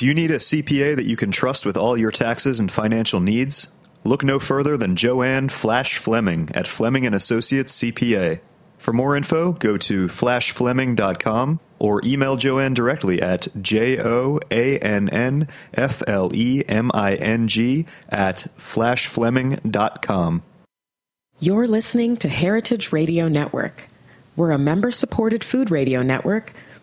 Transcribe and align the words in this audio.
Do 0.00 0.06
you 0.06 0.14
need 0.14 0.30
a 0.30 0.36
CPA 0.36 0.96
that 0.96 1.04
you 1.04 1.14
can 1.14 1.30
trust 1.30 1.66
with 1.66 1.76
all 1.76 1.94
your 1.94 2.10
taxes 2.10 2.58
and 2.58 2.72
financial 2.72 3.20
needs? 3.20 3.66
Look 4.02 4.24
no 4.24 4.38
further 4.38 4.78
than 4.78 4.96
Joanne 4.96 5.50
Flash 5.50 5.98
Fleming 5.98 6.48
at 6.54 6.66
Fleming 6.66 7.04
and 7.04 7.14
Associates 7.14 7.78
CPA. 7.82 8.40
For 8.78 8.94
more 8.94 9.14
info, 9.14 9.52
go 9.52 9.76
to 9.76 10.06
flashfleming.com 10.08 11.60
or 11.78 12.00
email 12.02 12.36
Joanne 12.36 12.72
directly 12.72 13.20
at 13.20 13.48
J 13.60 14.00
O 14.00 14.40
A 14.50 14.78
N 14.78 15.10
N 15.10 15.48
F 15.74 16.02
L 16.06 16.34
E 16.34 16.64
M 16.66 16.90
I 16.94 17.16
N 17.16 17.46
G 17.46 17.84
at 18.08 18.46
flashfleming.com. 18.56 20.42
You're 21.40 21.66
listening 21.66 22.16
to 22.16 22.28
Heritage 22.30 22.90
Radio 22.90 23.28
Network. 23.28 23.86
We're 24.34 24.52
a 24.52 24.58
member 24.58 24.92
supported 24.92 25.44
food 25.44 25.70
radio 25.70 26.00
network 26.00 26.54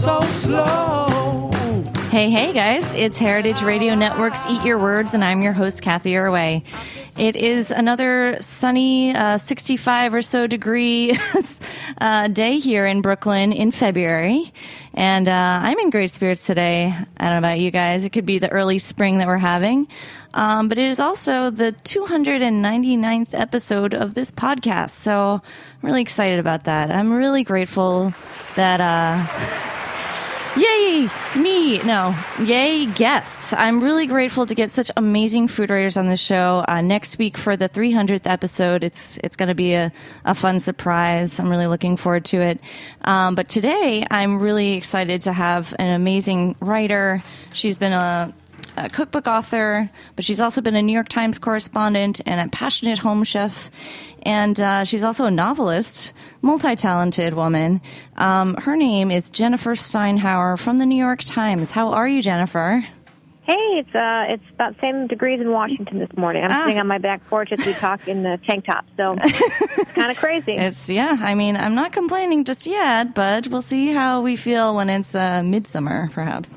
so 0.00 0.22
slow. 0.22 1.50
Hey, 2.08 2.30
hey, 2.30 2.54
guys. 2.54 2.90
It's 2.94 3.18
Heritage 3.18 3.60
Radio 3.60 3.94
Network's 3.94 4.46
Eat 4.46 4.64
Your 4.64 4.78
Words, 4.78 5.12
and 5.12 5.22
I'm 5.22 5.42
your 5.42 5.52
host, 5.52 5.82
Cathy 5.82 6.12
Erway. 6.12 6.64
It 7.18 7.36
is 7.36 7.70
another 7.70 8.38
sunny, 8.40 9.14
uh, 9.14 9.36
65 9.36 10.14
or 10.14 10.22
so 10.22 10.46
degree 10.46 11.18
uh, 12.00 12.28
day 12.28 12.58
here 12.58 12.86
in 12.86 13.02
Brooklyn 13.02 13.52
in 13.52 13.72
February. 13.72 14.54
And 14.94 15.28
uh, 15.28 15.60
I'm 15.62 15.78
in 15.78 15.90
great 15.90 16.10
spirits 16.10 16.46
today. 16.46 16.86
I 16.86 17.24
don't 17.24 17.32
know 17.32 17.38
about 17.38 17.60
you 17.60 17.70
guys. 17.70 18.06
It 18.06 18.10
could 18.10 18.24
be 18.24 18.38
the 18.38 18.50
early 18.50 18.78
spring 18.78 19.18
that 19.18 19.26
we're 19.26 19.36
having. 19.36 19.86
Um, 20.32 20.70
but 20.70 20.78
it 20.78 20.88
is 20.88 20.98
also 20.98 21.50
the 21.50 21.72
299th 21.84 23.34
episode 23.34 23.92
of 23.92 24.14
this 24.14 24.30
podcast. 24.32 24.90
So 24.92 25.42
I'm 25.42 25.86
really 25.86 26.00
excited 26.00 26.38
about 26.38 26.64
that. 26.64 26.90
I'm 26.90 27.12
really 27.12 27.44
grateful 27.44 28.14
that. 28.54 28.80
Yay, 30.56 31.08
me. 31.36 31.78
No, 31.78 32.12
yay, 32.40 32.84
guests. 32.84 33.52
I'm 33.52 33.80
really 33.80 34.08
grateful 34.08 34.46
to 34.46 34.54
get 34.54 34.72
such 34.72 34.90
amazing 34.96 35.46
food 35.46 35.70
writers 35.70 35.96
on 35.96 36.08
the 36.08 36.16
show. 36.16 36.64
Uh, 36.66 36.80
next 36.80 37.18
week 37.18 37.36
for 37.36 37.56
the 37.56 37.68
300th 37.68 38.26
episode, 38.26 38.82
it's 38.82 39.16
it's 39.22 39.36
going 39.36 39.48
to 39.48 39.54
be 39.54 39.74
a, 39.74 39.92
a 40.24 40.34
fun 40.34 40.58
surprise. 40.58 41.38
I'm 41.38 41.48
really 41.48 41.68
looking 41.68 41.96
forward 41.96 42.24
to 42.26 42.42
it. 42.42 42.60
Um, 43.02 43.36
but 43.36 43.48
today, 43.48 44.04
I'm 44.10 44.40
really 44.40 44.72
excited 44.72 45.22
to 45.22 45.32
have 45.32 45.72
an 45.78 45.88
amazing 45.90 46.56
writer. 46.58 47.22
She's 47.52 47.78
been 47.78 47.92
a 47.92 48.34
a 48.76 48.88
cookbook 48.88 49.26
author, 49.26 49.90
but 50.16 50.24
she's 50.24 50.40
also 50.40 50.60
been 50.60 50.76
a 50.76 50.82
New 50.82 50.92
York 50.92 51.08
Times 51.08 51.38
correspondent 51.38 52.20
and 52.26 52.40
a 52.40 52.48
passionate 52.50 52.98
home 52.98 53.24
chef. 53.24 53.70
And 54.22 54.58
uh, 54.60 54.84
she's 54.84 55.02
also 55.02 55.24
a 55.24 55.30
novelist, 55.30 56.12
multi 56.42 56.76
talented 56.76 57.34
woman. 57.34 57.80
Um, 58.16 58.54
her 58.56 58.76
name 58.76 59.10
is 59.10 59.30
Jennifer 59.30 59.74
Steinhauer 59.74 60.58
from 60.58 60.78
the 60.78 60.86
New 60.86 60.98
York 61.02 61.20
Times. 61.24 61.70
How 61.70 61.92
are 61.92 62.06
you, 62.08 62.22
Jennifer? 62.22 62.84
Hey, 63.42 63.54
it's 63.56 63.94
uh, 63.94 64.26
it's 64.28 64.44
about 64.54 64.76
same 64.80 65.08
degrees 65.08 65.40
in 65.40 65.50
Washington 65.50 65.98
this 65.98 66.10
morning. 66.16 66.44
I'm 66.44 66.52
Ah. 66.52 66.62
sitting 66.64 66.78
on 66.78 66.86
my 66.86 66.98
back 66.98 67.26
porch 67.28 67.50
as 67.50 67.64
we 67.66 67.72
talk 67.72 68.06
in 68.06 68.22
the 68.22 68.38
tank 68.46 68.66
top, 68.66 68.84
so 68.96 69.16
it's 69.18 69.92
kind 69.94 70.10
of 70.10 70.16
crazy. 70.18 70.52
It's, 70.52 70.88
yeah, 70.88 71.16
I 71.20 71.34
mean, 71.34 71.56
I'm 71.56 71.74
not 71.74 71.90
complaining 71.90 72.44
just 72.44 72.64
yet, 72.66 73.12
but 73.14 73.48
we'll 73.48 73.62
see 73.62 73.92
how 73.92 74.20
we 74.20 74.36
feel 74.36 74.76
when 74.76 74.88
it's 74.88 75.14
uh, 75.16 75.42
midsummer, 75.42 76.08
perhaps. 76.12 76.54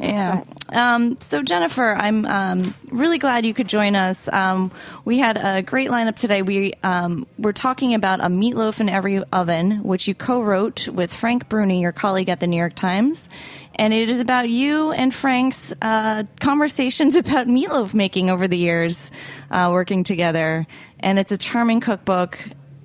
Yeah. 0.00 0.44
Um, 0.70 1.20
so, 1.20 1.42
Jennifer, 1.42 1.94
I'm 1.94 2.24
um, 2.24 2.74
really 2.88 3.18
glad 3.18 3.44
you 3.44 3.52
could 3.52 3.68
join 3.68 3.94
us. 3.94 4.30
Um, 4.32 4.72
we 5.04 5.18
had 5.18 5.36
a 5.36 5.60
great 5.60 5.90
lineup 5.90 6.16
today. 6.16 6.40
We 6.40 6.72
um, 6.82 7.26
were 7.38 7.52
talking 7.52 7.92
about 7.92 8.20
a 8.20 8.28
meatloaf 8.28 8.80
in 8.80 8.88
every 8.88 9.22
oven, 9.24 9.82
which 9.82 10.08
you 10.08 10.14
co-wrote 10.14 10.88
with 10.88 11.12
Frank 11.12 11.50
Bruni, 11.50 11.82
your 11.82 11.92
colleague 11.92 12.30
at 12.30 12.40
the 12.40 12.46
New 12.46 12.56
York 12.56 12.74
Times, 12.74 13.28
and 13.74 13.92
it 13.92 14.08
is 14.08 14.20
about 14.20 14.48
you 14.48 14.90
and 14.90 15.14
Frank's 15.14 15.74
uh, 15.82 16.22
conversations 16.40 17.14
about 17.16 17.46
meatloaf 17.46 17.92
making 17.92 18.30
over 18.30 18.48
the 18.48 18.58
years, 18.58 19.10
uh, 19.50 19.68
working 19.70 20.02
together. 20.02 20.66
And 21.00 21.18
it's 21.18 21.30
a 21.30 21.36
charming 21.36 21.80
cookbook. 21.80 22.38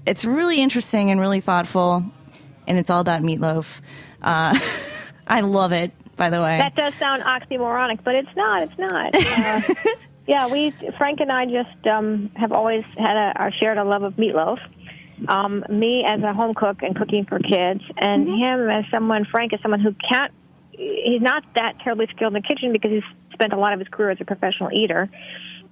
It's 0.05 0.25
really 0.25 0.61
interesting 0.61 1.11
and 1.11 1.19
really 1.21 1.39
thoughtful, 1.39 2.03
and 2.67 2.77
it's 2.77 2.89
all 2.89 2.99
about 2.99 3.21
meatloaf. 3.21 3.79
Uh, 4.21 4.59
I 5.27 5.39
love 5.39 5.71
it. 5.71 5.93
By 6.15 6.29
the 6.29 6.41
way, 6.41 6.57
that 6.57 6.75
does 6.75 6.93
sound 6.95 7.23
oxymoronic, 7.23 8.03
but 8.03 8.15
it's 8.15 8.35
not. 8.35 8.63
It's 8.63 8.77
not. 8.77 9.15
Uh, 9.35 9.61
yeah, 10.27 10.47
we 10.47 10.73
Frank 10.97 11.19
and 11.19 11.31
I 11.31 11.45
just 11.45 11.85
um, 11.87 12.31
have 12.35 12.51
always 12.51 12.83
had 12.97 13.15
a, 13.15 13.33
our 13.35 13.51
shared 13.51 13.77
a 13.77 13.83
love 13.83 14.01
of 14.03 14.15
meatloaf. 14.15 14.59
Um, 15.27 15.63
me 15.69 16.03
as 16.05 16.21
a 16.23 16.33
home 16.33 16.53
cook 16.53 16.81
and 16.81 16.95
cooking 16.95 17.25
for 17.25 17.39
kids, 17.39 17.81
and 17.97 18.27
him 18.27 18.69
as 18.69 18.85
someone. 18.89 19.25
Frank 19.25 19.53
as 19.53 19.61
someone 19.61 19.81
who 19.81 19.93
can't. 20.09 20.31
He's 20.71 21.21
not 21.21 21.43
that 21.55 21.79
terribly 21.83 22.07
skilled 22.15 22.35
in 22.35 22.41
the 22.41 22.47
kitchen 22.47 22.71
because 22.71 22.91
he's 22.91 23.03
spent 23.33 23.53
a 23.53 23.57
lot 23.57 23.73
of 23.73 23.79
his 23.79 23.87
career 23.87 24.09
as 24.09 24.17
a 24.19 24.25
professional 24.25 24.71
eater. 24.71 25.09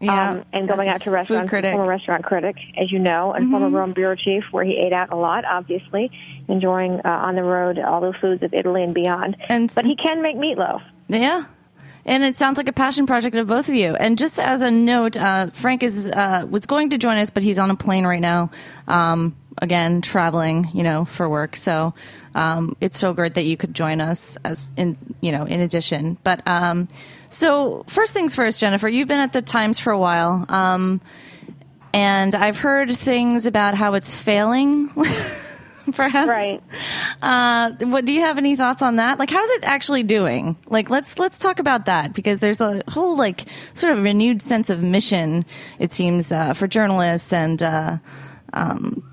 Yeah, 0.03 0.31
um, 0.31 0.45
and 0.53 0.67
going 0.67 0.87
out 0.89 0.99
to 0.99 1.05
food 1.05 1.11
restaurants, 1.11 1.49
critic. 1.49 1.73
former 1.73 1.89
restaurant 1.89 2.23
critic, 2.23 2.55
as 2.77 2.91
you 2.91 2.99
know, 2.99 3.33
and 3.33 3.49
former 3.49 3.69
Rome 3.69 3.93
bureau 3.93 4.15
chief, 4.15 4.43
where 4.51 4.63
he 4.63 4.77
ate 4.77 4.93
out 4.93 5.11
a 5.11 5.15
lot, 5.15 5.45
obviously, 5.45 6.11
enjoying 6.47 6.99
uh, 7.05 7.09
on 7.09 7.35
the 7.35 7.43
road 7.43 7.79
all 7.79 8.01
the 8.01 8.13
foods 8.19 8.43
of 8.43 8.53
Italy 8.53 8.83
and 8.83 8.93
beyond. 8.93 9.37
And- 9.49 9.71
but 9.73 9.85
he 9.85 9.95
can 9.95 10.21
make 10.21 10.35
meatloaf. 10.35 10.81
Yeah. 11.07 11.43
And 12.05 12.21
it 12.23 12.35
sounds 12.35 12.57
like 12.57 12.67
a 12.67 12.73
passion 12.73 13.05
project 13.05 13.33
of 13.37 13.47
both 13.47 13.69
of 13.69 13.75
you. 13.75 13.95
And 13.95 14.17
just 14.17 14.37
as 14.37 14.61
a 14.61 14.69
note, 14.69 15.15
uh, 15.15 15.47
Frank 15.53 15.83
is 15.83 16.09
uh, 16.09 16.45
was 16.49 16.65
going 16.65 16.89
to 16.89 16.97
join 16.97 17.17
us, 17.17 17.29
but 17.29 17.43
he's 17.43 17.57
on 17.57 17.71
a 17.71 17.75
plane 17.75 18.05
right 18.05 18.19
now. 18.19 18.51
Um, 18.89 19.37
again, 19.63 20.01
traveling, 20.01 20.69
you 20.73 20.83
know, 20.83 21.05
for 21.05 21.27
work. 21.29 21.55
So 21.55 21.93
um, 22.35 22.75
it's 22.81 22.99
so 22.99 23.13
great 23.13 23.33
that 23.35 23.45
you 23.45 23.55
could 23.57 23.73
join 23.73 24.01
us 24.01 24.37
as 24.43 24.69
in, 24.77 24.97
you 25.21 25.31
know, 25.31 25.45
in 25.45 25.61
addition. 25.61 26.17
But 26.23 26.45
um, 26.47 26.87
so 27.29 27.83
first 27.87 28.13
things 28.13 28.35
first, 28.35 28.59
Jennifer, 28.59 28.87
you've 28.89 29.07
been 29.07 29.21
at 29.21 29.33
the 29.33 29.41
Times 29.41 29.79
for 29.79 29.91
a 29.91 29.97
while, 29.97 30.45
um, 30.49 30.99
and 31.93 32.35
I've 32.35 32.57
heard 32.57 32.95
things 32.95 33.45
about 33.45 33.73
how 33.75 33.93
it's 33.93 34.13
failing. 34.13 34.89
Perhaps, 35.93 36.29
Right. 36.29 36.63
uh, 37.21 37.71
what 37.87 38.05
do 38.05 38.13
you 38.13 38.21
have 38.21 38.37
any 38.37 38.55
thoughts 38.55 38.81
on 38.81 38.95
that? 38.97 39.19
Like, 39.19 39.29
how's 39.29 39.49
it 39.51 39.65
actually 39.65 40.03
doing? 40.03 40.55
Like, 40.67 40.89
let's 40.89 41.19
let's 41.19 41.37
talk 41.37 41.59
about 41.59 41.85
that 41.87 42.13
because 42.13 42.39
there's 42.39 42.61
a 42.61 42.81
whole 42.87 43.17
like 43.17 43.45
sort 43.73 43.91
of 43.97 44.01
renewed 44.03 44.41
sense 44.41 44.69
of 44.69 44.81
mission. 44.81 45.45
It 45.79 45.91
seems 45.91 46.31
uh, 46.31 46.53
for 46.53 46.67
journalists 46.67 47.33
and 47.33 47.61
uh, 47.61 47.97
um, 48.53 49.03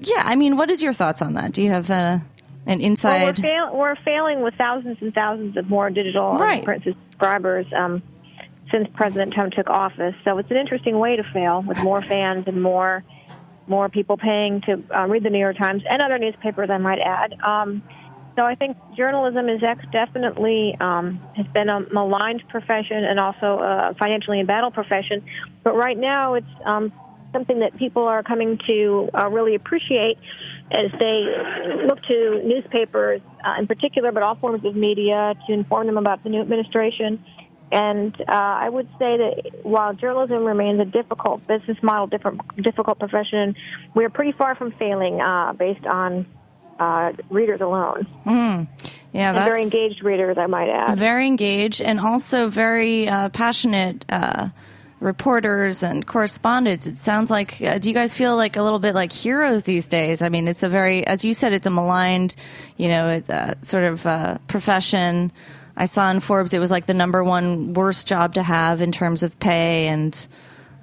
yeah. 0.00 0.22
I 0.24 0.36
mean, 0.36 0.56
what 0.56 0.70
is 0.70 0.82
your 0.82 0.92
thoughts 0.92 1.22
on 1.22 1.34
that? 1.34 1.52
Do 1.52 1.62
you 1.62 1.70
have 1.70 1.90
uh, 1.90 1.94
an 1.94 2.20
Well, 2.66 2.78
we're, 2.78 2.84
inside? 2.86 3.38
fail- 3.38 3.76
we're 3.76 3.96
failing 4.04 4.42
with 4.42 4.54
thousands 4.54 4.98
and 5.00 5.12
thousands 5.14 5.56
of 5.56 5.68
more 5.68 5.90
digital 5.90 6.36
Right. 6.38 6.56
and 6.58 6.64
print 6.64 6.84
subscribers 6.84 7.66
um, 7.76 8.02
since 8.70 8.88
President 8.94 9.32
Trump 9.34 9.52
took 9.52 9.68
office. 9.68 10.14
So 10.24 10.38
it's 10.38 10.50
an 10.50 10.56
interesting 10.56 10.98
way 10.98 11.16
to 11.16 11.22
fail 11.32 11.62
with 11.62 11.82
more 11.82 12.00
fans 12.12 12.44
and 12.46 12.62
more 12.62 13.04
more 13.68 13.88
people 13.88 14.16
paying 14.16 14.60
to 14.62 14.82
uh, 14.94 15.06
read 15.06 15.22
the 15.22 15.30
New 15.30 15.38
York 15.38 15.56
Times 15.56 15.82
and 15.88 16.02
other 16.02 16.18
newspapers, 16.18 16.68
I 16.68 16.78
might 16.78 16.98
add. 16.98 17.32
Um, 17.44 17.80
so 18.34 18.42
I 18.42 18.56
think 18.56 18.76
journalism 18.96 19.48
is 19.48 19.62
ex- 19.62 19.84
definitely 19.92 20.74
um, 20.80 21.20
has 21.36 21.46
been 21.54 21.68
a 21.68 21.80
maligned 21.92 22.42
profession 22.48 23.04
and 23.04 23.20
also 23.20 23.60
a 23.62 23.94
financially 24.00 24.40
embattled 24.40 24.74
profession. 24.74 25.22
But 25.62 25.74
right 25.76 25.96
now, 25.96 26.34
it's 26.34 26.46
um, 26.64 26.92
something 27.32 27.60
that 27.60 27.76
people 27.78 28.04
are 28.04 28.22
coming 28.22 28.58
to 28.66 29.08
uh, 29.14 29.28
really 29.28 29.54
appreciate 29.54 30.18
as 30.70 30.90
they 30.98 31.24
look 31.86 32.02
to 32.04 32.40
newspapers 32.44 33.20
uh, 33.44 33.58
in 33.58 33.66
particular, 33.66 34.12
but 34.12 34.22
all 34.22 34.36
forms 34.36 34.64
of 34.64 34.74
media 34.74 35.34
to 35.46 35.52
inform 35.52 35.86
them 35.86 35.98
about 35.98 36.22
the 36.22 36.30
new 36.30 36.40
administration. 36.40 37.22
And 37.70 38.14
uh, 38.20 38.24
I 38.28 38.68
would 38.68 38.86
say 38.98 39.16
that 39.16 39.50
while 39.62 39.94
journalism 39.94 40.44
remains 40.44 40.78
a 40.80 40.84
difficult 40.84 41.46
business 41.46 41.78
model, 41.82 42.06
different, 42.06 42.40
difficult 42.62 42.98
profession, 42.98 43.54
we're 43.94 44.10
pretty 44.10 44.32
far 44.32 44.54
from 44.54 44.72
failing 44.72 45.20
uh, 45.20 45.54
based 45.54 45.86
on 45.86 46.26
uh, 46.78 47.12
readers 47.30 47.60
alone. 47.62 48.06
yeah, 48.26 49.28
And 49.28 49.36
that's 49.38 49.44
very 49.46 49.62
engaged 49.62 50.02
readers, 50.02 50.36
I 50.38 50.46
might 50.46 50.68
add. 50.68 50.98
very 50.98 51.26
engaged 51.26 51.80
and 51.80 51.98
also 51.98 52.48
very 52.50 53.08
uh, 53.08 53.30
passionate 53.30 54.04
uh, 54.10 54.48
reporters 55.02 55.82
and 55.82 56.06
correspondents. 56.06 56.86
It 56.86 56.96
sounds 56.96 57.30
like, 57.30 57.60
uh, 57.60 57.78
do 57.78 57.88
you 57.88 57.94
guys 57.94 58.14
feel 58.14 58.36
like 58.36 58.56
a 58.56 58.62
little 58.62 58.78
bit 58.78 58.94
like 58.94 59.12
heroes 59.12 59.64
these 59.64 59.86
days? 59.86 60.22
I 60.22 60.28
mean, 60.28 60.46
it's 60.46 60.62
a 60.62 60.68
very, 60.68 61.06
as 61.06 61.24
you 61.24 61.34
said, 61.34 61.52
it's 61.52 61.66
a 61.66 61.70
maligned, 61.70 62.34
you 62.76 62.88
know, 62.88 63.08
it's 63.08 63.28
a 63.28 63.56
sort 63.62 63.84
of 63.84 64.06
uh, 64.06 64.38
profession. 64.46 65.32
I 65.76 65.86
saw 65.86 66.10
in 66.10 66.20
Forbes 66.20 66.54
it 66.54 66.60
was 66.60 66.70
like 66.70 66.86
the 66.86 66.94
number 66.94 67.24
one 67.24 67.74
worst 67.74 68.06
job 68.06 68.34
to 68.34 68.42
have 68.42 68.80
in 68.80 68.92
terms 68.92 69.22
of 69.22 69.38
pay 69.40 69.88
and 69.88 70.26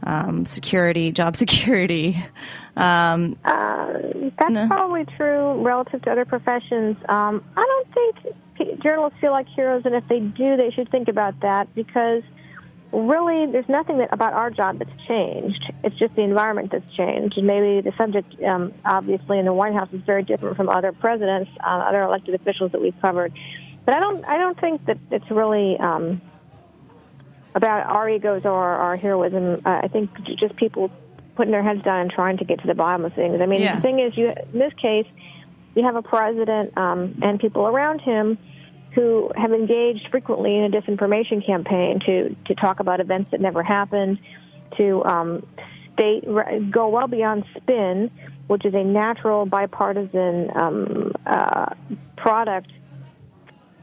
um, 0.03 0.45
security, 0.45 1.11
job 1.13 1.35
security. 1.35 2.21
Um, 2.75 3.37
uh, 3.45 3.93
that's 4.37 4.51
no. 4.51 4.67
probably 4.67 5.05
true 5.17 5.63
relative 5.63 6.01
to 6.03 6.11
other 6.11 6.25
professions. 6.25 6.97
Um, 7.07 7.43
I 7.55 7.65
don't 7.65 7.93
think 7.93 8.81
journalists 8.81 9.19
feel 9.21 9.31
like 9.31 9.47
heroes, 9.47 9.83
and 9.85 9.95
if 9.95 10.07
they 10.07 10.19
do, 10.19 10.57
they 10.57 10.71
should 10.71 10.89
think 10.91 11.07
about 11.07 11.39
that 11.41 11.73
because 11.73 12.23
really, 12.91 13.51
there's 13.51 13.69
nothing 13.69 13.99
that, 13.99 14.11
about 14.11 14.33
our 14.33 14.49
job 14.49 14.79
that's 14.79 15.07
changed. 15.07 15.71
It's 15.83 15.95
just 15.97 16.15
the 16.15 16.21
environment 16.21 16.71
that's 16.71 16.89
changed. 16.95 17.37
And 17.37 17.45
maybe 17.45 17.81
the 17.81 17.95
subject, 17.97 18.41
um, 18.43 18.73
obviously, 18.85 19.39
in 19.39 19.45
the 19.45 19.53
White 19.53 19.73
House 19.73 19.89
is 19.93 20.01
very 20.01 20.23
different 20.23 20.57
from 20.57 20.69
other 20.69 20.91
presidents, 20.91 21.51
uh, 21.59 21.69
other 21.69 22.01
elected 22.01 22.35
officials 22.35 22.71
that 22.71 22.81
we've 22.81 22.99
covered. 23.01 23.33
But 23.85 23.95
I 23.95 23.99
don't, 23.99 24.25
I 24.25 24.37
don't 24.37 24.59
think 24.59 24.85
that 24.85 24.97
it's 25.11 25.29
really 25.29 25.77
um, 25.79 26.21
about 27.55 27.85
our 27.87 28.09
egos 28.09 28.43
or 28.45 28.65
our 28.65 28.95
heroism. 28.95 29.61
Uh, 29.65 29.81
I 29.83 29.87
think 29.87 30.09
just 30.39 30.55
people 30.55 30.91
putting 31.35 31.51
their 31.51 31.63
heads 31.63 31.83
down 31.83 32.01
and 32.01 32.11
trying 32.11 32.37
to 32.37 32.45
get 32.45 32.59
to 32.61 32.67
the 32.67 32.75
bottom 32.75 33.05
of 33.05 33.13
things. 33.13 33.39
I 33.41 33.45
mean, 33.45 33.61
yeah. 33.61 33.75
the 33.75 33.81
thing 33.81 33.99
is, 33.99 34.17
you 34.17 34.29
in 34.29 34.59
this 34.59 34.73
case, 34.73 35.07
you 35.75 35.83
have 35.83 35.95
a 35.95 36.01
president 36.01 36.77
um, 36.77 37.19
and 37.21 37.39
people 37.39 37.67
around 37.67 38.01
him 38.01 38.37
who 38.95 39.31
have 39.35 39.53
engaged 39.53 40.07
frequently 40.09 40.57
in 40.57 40.63
a 40.63 40.69
disinformation 40.69 41.45
campaign 41.45 41.99
to 42.05 42.35
to 42.45 42.55
talk 42.55 42.79
about 42.79 42.99
events 42.99 43.31
that 43.31 43.41
never 43.41 43.63
happened, 43.63 44.19
to 44.77 45.03
um, 45.05 45.45
state 45.93 46.23
go 46.71 46.89
well 46.89 47.07
beyond 47.07 47.43
spin, 47.57 48.09
which 48.47 48.65
is 48.65 48.73
a 48.73 48.83
natural 48.83 49.45
bipartisan 49.45 50.49
um, 50.55 51.11
uh, 51.25 51.73
product 52.17 52.71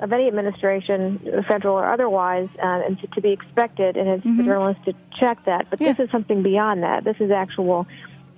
of 0.00 0.12
any 0.12 0.26
administration, 0.26 1.42
federal 1.48 1.74
or 1.76 1.90
otherwise, 1.90 2.48
uh, 2.62 2.82
and 2.86 2.98
to, 3.00 3.06
to, 3.08 3.20
be 3.22 3.30
expected, 3.30 3.96
and 3.96 4.08
it's 4.08 4.26
mm-hmm. 4.26 4.38
for 4.38 4.42
journalists 4.42 4.84
to 4.84 4.92
check 5.18 5.42
that. 5.46 5.70
But 5.70 5.80
yeah. 5.80 5.92
this 5.92 6.04
is 6.04 6.10
something 6.10 6.42
beyond 6.42 6.82
that. 6.82 7.04
This 7.04 7.16
is 7.18 7.30
actual, 7.30 7.86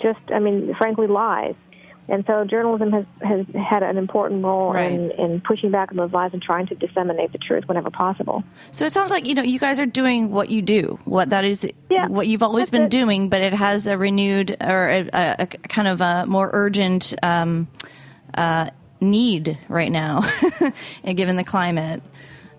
just 0.00 0.20
I 0.32 0.38
mean, 0.38 0.74
frankly, 0.76 1.08
lies. 1.08 1.56
And 2.08 2.24
so 2.26 2.44
journalism 2.44 2.90
has, 2.92 3.04
has 3.22 3.46
had 3.54 3.82
an 3.82 3.98
important 3.98 4.42
role 4.42 4.72
right. 4.72 4.90
in, 4.90 5.10
in 5.12 5.40
pushing 5.42 5.70
back 5.70 5.90
on 5.90 5.96
those 5.96 6.12
lies 6.12 6.30
and 6.32 6.40
trying 6.40 6.66
to 6.68 6.74
disseminate 6.74 7.32
the 7.32 7.38
truth 7.38 7.64
whenever 7.66 7.90
possible. 7.90 8.42
So 8.70 8.86
it 8.86 8.92
sounds 8.92 9.10
like, 9.10 9.26
you 9.26 9.34
know, 9.34 9.42
you 9.42 9.58
guys 9.58 9.78
are 9.78 9.86
doing 9.86 10.30
what 10.30 10.48
you 10.48 10.62
do, 10.62 10.98
what 11.04 11.30
that 11.30 11.44
is, 11.44 11.68
yeah, 11.90 12.08
what 12.08 12.26
you've 12.26 12.42
always 12.42 12.70
been 12.70 12.82
it. 12.82 12.90
doing, 12.90 13.28
but 13.28 13.42
it 13.42 13.52
has 13.52 13.86
a 13.88 13.98
renewed 13.98 14.56
or 14.60 14.88
a, 14.88 15.08
a, 15.12 15.36
a 15.40 15.46
kind 15.46 15.88
of 15.88 16.00
a 16.00 16.24
more 16.26 16.48
urgent 16.52 17.14
um, 17.22 17.68
uh, 18.34 18.70
need 19.00 19.58
right 19.68 19.92
now, 19.92 20.28
given 21.04 21.36
the 21.36 21.44
climate. 21.44 22.02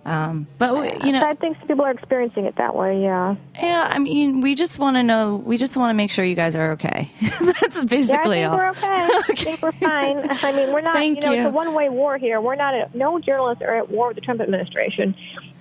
Um, 0.06 0.48
but 0.58 1.04
you 1.06 1.12
know, 1.12 1.24
I 1.24 1.36
think 1.36 1.58
people 1.68 1.84
are 1.84 1.92
experiencing 1.92 2.46
it 2.46 2.56
that 2.56 2.76
way. 2.76 3.02
Yeah. 3.02 3.36
Yeah, 3.62 3.90
I 3.92 4.00
mean, 4.00 4.42
we 4.42 4.56
just 4.56 4.80
want 4.80 4.96
to 4.96 5.04
know. 5.04 5.36
We 5.36 5.58
just 5.58 5.78
want 5.78 5.90
to 5.90 5.94
make 5.94 6.10
sure 6.10 6.24
you 6.26 6.36
guys 6.36 6.56
are 6.56 6.72
okay. 6.72 7.12
That's 7.22 7.84
basically 7.84 8.40
yeah, 8.40 8.52
I 8.52 8.52
think 8.52 8.52
all. 8.52 8.58
We're 8.58 8.70
okay. 8.70 9.20
okay. 9.30 9.52
I 9.52 9.58
think 9.58 9.62
we're 9.62 9.72
fine. 9.74 10.30
I 10.30 10.52
mean, 10.54 10.74
we're 10.74 10.82
not. 10.82 10.94
Thank 10.94 11.20
you 11.20 11.26
know, 11.26 11.34
you. 11.34 11.42
it's 11.42 11.48
a 11.48 11.52
one-way 11.52 11.90
war 11.90 12.18
here. 12.18 12.42
We're 12.42 12.56
not. 12.56 12.96
No 12.96 13.20
journalists 13.20 13.62
are 13.62 13.76
at 13.76 13.90
war 13.90 14.08
with 14.08 14.16
the 14.16 14.22
Trump 14.22 14.42
administration. 14.42 15.16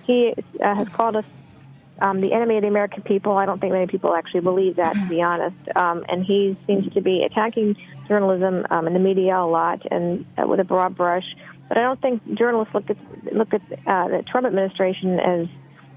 He 0.05 0.33
uh, 0.63 0.75
has 0.75 0.87
called 0.89 1.17
us 1.17 1.25
um, 2.01 2.21
the 2.21 2.33
enemy 2.33 2.55
of 2.55 2.61
the 2.61 2.67
American 2.67 3.03
people. 3.03 3.37
I 3.37 3.45
don't 3.45 3.59
think 3.59 3.73
many 3.73 3.87
people 3.87 4.15
actually 4.15 4.41
believe 4.41 4.77
that, 4.77 4.93
to 4.93 5.05
be 5.07 5.21
honest. 5.21 5.57
Um, 5.75 6.05
and 6.07 6.25
he 6.25 6.57
seems 6.65 6.91
to 6.93 7.01
be 7.01 7.23
attacking 7.23 7.75
journalism 8.07 8.65
um, 8.69 8.87
and 8.87 8.95
the 8.95 8.99
media 8.99 9.37
a 9.37 9.45
lot 9.45 9.85
and 9.91 10.25
uh, 10.37 10.47
with 10.47 10.59
a 10.59 10.63
broad 10.63 10.95
brush. 10.95 11.35
But 11.69 11.77
I 11.77 11.81
don't 11.83 12.01
think 12.01 12.33
journalists 12.33 12.73
look 12.73 12.89
at 12.89 12.97
look 13.33 13.53
at 13.53 13.61
uh, 13.87 14.07
the 14.09 14.23
Trump 14.29 14.47
administration 14.47 15.19
as 15.19 15.47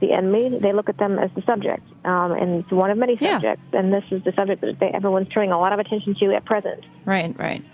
the 0.00 0.12
enemy. 0.12 0.58
They 0.58 0.72
look 0.72 0.88
at 0.88 0.98
them 0.98 1.18
as 1.18 1.30
the 1.34 1.42
subject, 1.42 1.82
um, 2.04 2.32
and 2.32 2.62
it's 2.62 2.70
one 2.70 2.90
of 2.90 2.98
many 2.98 3.16
subjects. 3.16 3.64
Yeah. 3.72 3.80
And 3.80 3.92
this 3.92 4.04
is 4.10 4.22
the 4.22 4.32
subject 4.36 4.60
that 4.60 4.78
they, 4.78 4.88
everyone's 4.88 5.28
turning 5.28 5.50
a 5.50 5.58
lot 5.58 5.72
of 5.72 5.78
attention 5.78 6.14
to 6.20 6.34
at 6.34 6.44
present. 6.44 6.84
Right, 7.06 7.36
right. 7.38 7.64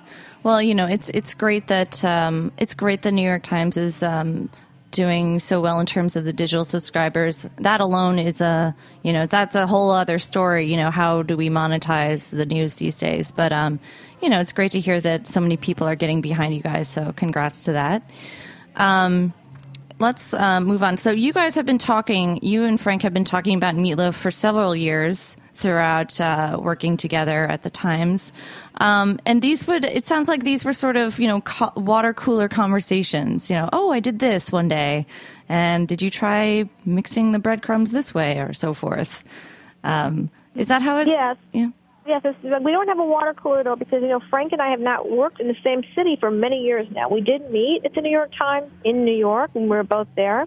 Well, 0.44 0.62
you 0.62 0.74
know, 0.74 0.86
it's 0.86 1.08
it's 1.10 1.34
great 1.34 1.66
that 1.66 2.04
um, 2.04 2.52
it's 2.56 2.74
great 2.74 3.02
the 3.02 3.10
New 3.10 3.26
York 3.26 3.42
Times 3.42 3.76
is 3.76 4.04
um, 4.04 4.48
doing 4.90 5.38
so 5.38 5.60
well 5.60 5.80
in 5.80 5.86
terms 5.86 6.16
of 6.16 6.24
the 6.24 6.32
digital 6.32 6.64
subscribers. 6.64 7.48
That 7.58 7.80
alone 7.80 8.18
is 8.18 8.40
a 8.40 8.74
you 9.02 9.12
know 9.12 9.26
that's 9.26 9.54
a 9.54 9.66
whole 9.66 9.90
other 9.90 10.18
story. 10.18 10.66
You 10.66 10.76
know, 10.76 10.90
how 10.90 11.22
do 11.22 11.36
we 11.36 11.48
monetize 11.48 12.30
the 12.30 12.46
news 12.46 12.76
these 12.76 12.96
days? 12.98 13.32
But 13.32 13.52
um, 13.52 13.80
you 14.22 14.28
know, 14.28 14.40
it's 14.40 14.52
great 14.52 14.72
to 14.72 14.80
hear 14.80 15.00
that 15.00 15.26
so 15.26 15.40
many 15.40 15.56
people 15.56 15.86
are 15.86 15.96
getting 15.96 16.20
behind 16.20 16.54
you 16.54 16.62
guys. 16.62 16.88
So 16.88 17.12
congrats 17.16 17.64
to 17.64 17.72
that. 17.72 18.02
Um, 18.76 19.32
let's 19.98 20.34
uh, 20.34 20.60
move 20.60 20.82
on. 20.82 20.96
So 20.96 21.10
you 21.10 21.32
guys 21.32 21.54
have 21.54 21.66
been 21.66 21.78
talking. 21.78 22.42
You 22.42 22.64
and 22.64 22.80
Frank 22.80 23.02
have 23.02 23.12
been 23.12 23.24
talking 23.24 23.56
about 23.56 23.74
meatloaf 23.74 24.14
for 24.14 24.30
several 24.30 24.74
years 24.74 25.36
throughout 25.58 26.20
uh, 26.20 26.56
working 26.60 26.96
together 26.96 27.46
at 27.46 27.64
the 27.64 27.70
Times. 27.70 28.32
Um, 28.80 29.18
and 29.26 29.42
these 29.42 29.66
would, 29.66 29.84
it 29.84 30.06
sounds 30.06 30.28
like 30.28 30.44
these 30.44 30.64
were 30.64 30.72
sort 30.72 30.96
of, 30.96 31.18
you 31.18 31.26
know, 31.26 31.40
co- 31.40 31.72
water 31.76 32.14
cooler 32.14 32.48
conversations. 32.48 33.50
You 33.50 33.56
know, 33.56 33.68
oh, 33.72 33.90
I 33.90 34.00
did 34.00 34.20
this 34.20 34.52
one 34.52 34.68
day. 34.68 35.06
And 35.48 35.88
did 35.88 36.00
you 36.00 36.10
try 36.10 36.68
mixing 36.84 37.32
the 37.32 37.38
breadcrumbs 37.38 37.90
this 37.90 38.14
way 38.14 38.38
or 38.38 38.52
so 38.54 38.72
forth? 38.72 39.24
Um, 39.82 40.30
is 40.54 40.68
that 40.68 40.80
how 40.80 40.98
it? 40.98 41.08
Yes. 41.08 41.36
Yeah. 41.52 41.70
Yes, 42.06 42.22
we 42.42 42.72
don't 42.72 42.88
have 42.88 42.98
a 42.98 43.04
water 43.04 43.34
cooler 43.34 43.62
though 43.62 43.76
because 43.76 44.00
you 44.00 44.08
know 44.08 44.20
Frank 44.30 44.52
and 44.52 44.62
I 44.62 44.70
have 44.70 44.80
not 44.80 45.10
worked 45.10 45.40
in 45.40 45.48
the 45.48 45.56
same 45.62 45.82
city 45.94 46.16
for 46.18 46.30
many 46.30 46.62
years 46.62 46.86
now. 46.90 47.10
We 47.10 47.20
did 47.20 47.50
meet 47.50 47.82
at 47.84 47.92
the 47.92 48.00
New 48.00 48.10
York 48.10 48.30
Times 48.38 48.70
in 48.82 49.04
New 49.04 49.14
York, 49.14 49.50
and 49.54 49.64
we 49.64 49.76
were 49.76 49.82
both 49.82 50.08
there. 50.16 50.46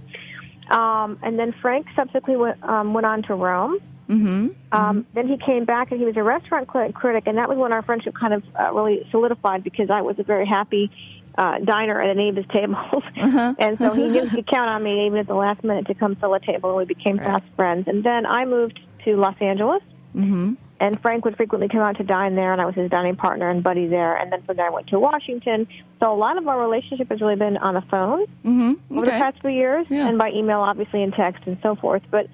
Um, 0.71 1.19
and 1.21 1.37
then 1.37 1.53
Frank 1.61 1.85
subsequently 1.95 2.35
went, 2.35 2.63
um, 2.63 2.95
went 2.95 3.05
on 3.05 3.21
to 3.23 3.35
Rome. 3.35 3.77
Mm-hmm. 4.11 4.27
Um, 4.27 4.53
mm-hmm. 4.71 4.99
Then 5.13 5.27
he 5.27 5.37
came 5.37 5.63
back 5.63 5.91
and 5.91 5.99
he 5.99 6.05
was 6.05 6.17
a 6.17 6.23
restaurant 6.23 6.67
critic, 6.67 7.23
and 7.27 7.37
that 7.37 7.47
was 7.47 7.57
when 7.57 7.71
our 7.71 7.81
friendship 7.81 8.13
kind 8.19 8.33
of 8.33 8.43
uh, 8.59 8.73
really 8.73 9.07
solidified 9.09 9.63
because 9.63 9.89
I 9.89 10.01
was 10.01 10.19
a 10.19 10.23
very 10.23 10.45
happy 10.45 10.91
uh, 11.37 11.59
diner 11.59 12.01
at 12.01 12.09
any 12.09 12.27
of 12.27 12.35
his 12.35 12.45
tables, 12.47 13.03
uh-huh. 13.21 13.53
and 13.59 13.77
so 13.77 13.93
he 13.93 14.11
he 14.11 14.29
could 14.35 14.47
count 14.47 14.69
on 14.69 14.83
me 14.83 15.07
even 15.07 15.19
at 15.19 15.27
the 15.27 15.35
last 15.35 15.63
minute 15.63 15.87
to 15.87 15.93
come 15.93 16.15
fill 16.15 16.33
a 16.33 16.39
table, 16.41 16.77
and 16.77 16.77
we 16.77 16.93
became 16.93 17.17
right. 17.17 17.41
fast 17.41 17.45
friends. 17.55 17.87
And 17.87 18.03
then 18.03 18.25
I 18.25 18.45
moved 18.45 18.79
to 19.05 19.15
Los 19.15 19.35
Angeles. 19.39 19.81
Mm-hmm. 20.15 20.55
And 20.81 20.99
Frank 20.99 21.25
would 21.25 21.37
frequently 21.37 21.69
come 21.69 21.81
out 21.81 21.97
to 21.97 22.03
dine 22.03 22.35
there, 22.35 22.51
and 22.51 22.59
I 22.59 22.65
was 22.65 22.73
his 22.73 22.89
dining 22.89 23.15
partner 23.15 23.51
and 23.51 23.63
buddy 23.63 23.85
there. 23.85 24.17
And 24.17 24.31
then 24.31 24.41
from 24.41 24.57
there, 24.57 24.65
I 24.65 24.71
went 24.71 24.87
to 24.87 24.99
Washington. 24.99 25.67
So 26.01 26.11
a 26.11 26.17
lot 26.17 26.39
of 26.39 26.47
our 26.47 26.59
relationship 26.59 27.07
has 27.09 27.21
really 27.21 27.35
been 27.35 27.55
on 27.57 27.75
the 27.75 27.81
phone 27.81 28.25
mm-hmm. 28.43 28.71
okay. 28.71 28.79
over 28.89 29.05
the 29.05 29.11
past 29.11 29.39
few 29.41 29.51
years, 29.51 29.85
yeah. 29.91 30.07
and 30.07 30.17
by 30.17 30.31
email, 30.31 30.59
obviously, 30.59 31.03
and 31.03 31.13
text 31.13 31.43
and 31.45 31.59
so 31.61 31.75
forth. 31.75 32.01
But 32.09 32.25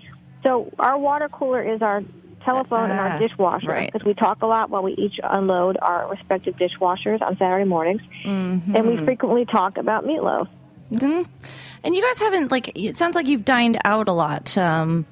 so 0.44 0.72
our 0.79 0.98
water 0.98 1.29
cooler 1.29 1.62
is 1.62 1.82
our 1.82 2.03
telephone 2.44 2.89
uh, 2.89 2.94
and 2.94 3.00
our 3.00 3.10
ah, 3.10 3.20
dishwasher 3.20 3.86
because 3.86 4.01
right. 4.01 4.06
we 4.06 4.13
talk 4.13 4.41
a 4.41 4.46
lot 4.46 4.70
while 4.70 4.84
we 4.84 4.94
each 4.94 5.20
unload 5.24 5.77
our 5.82 6.10
respective 6.10 6.56
dishwashers 6.56 7.22
on 7.22 7.38
Saturday 7.38 7.65
mornings, 7.65 8.01
mm-hmm. 8.24 8.75
and 8.75 8.88
we 8.88 8.98
frequently 9.03 9.46
talk 9.46 9.77
about 9.77 10.06
meatloaf. 10.06 10.48
Mm-hmm. 10.91 11.29
And 11.84 11.96
you 11.96 12.01
guys 12.01 12.20
haven't 12.20 12.51
like 12.51 12.72
it 12.75 12.98
sounds 12.98 13.15
like 13.15 13.27
you've 13.27 13.46
dined 13.46 13.79
out 13.84 14.08
a 14.08 14.13
lot. 14.13 14.58
Um, 14.58 15.06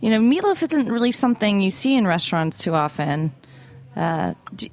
you 0.00 0.10
know, 0.10 0.20
meatloaf 0.20 0.62
isn't 0.62 0.90
really 0.90 1.12
something 1.12 1.60
you 1.60 1.70
see 1.70 1.96
in 1.96 2.06
restaurants 2.06 2.58
too 2.58 2.74
often. 2.74 3.32
Uh, 3.96 4.34
do, 4.54 4.68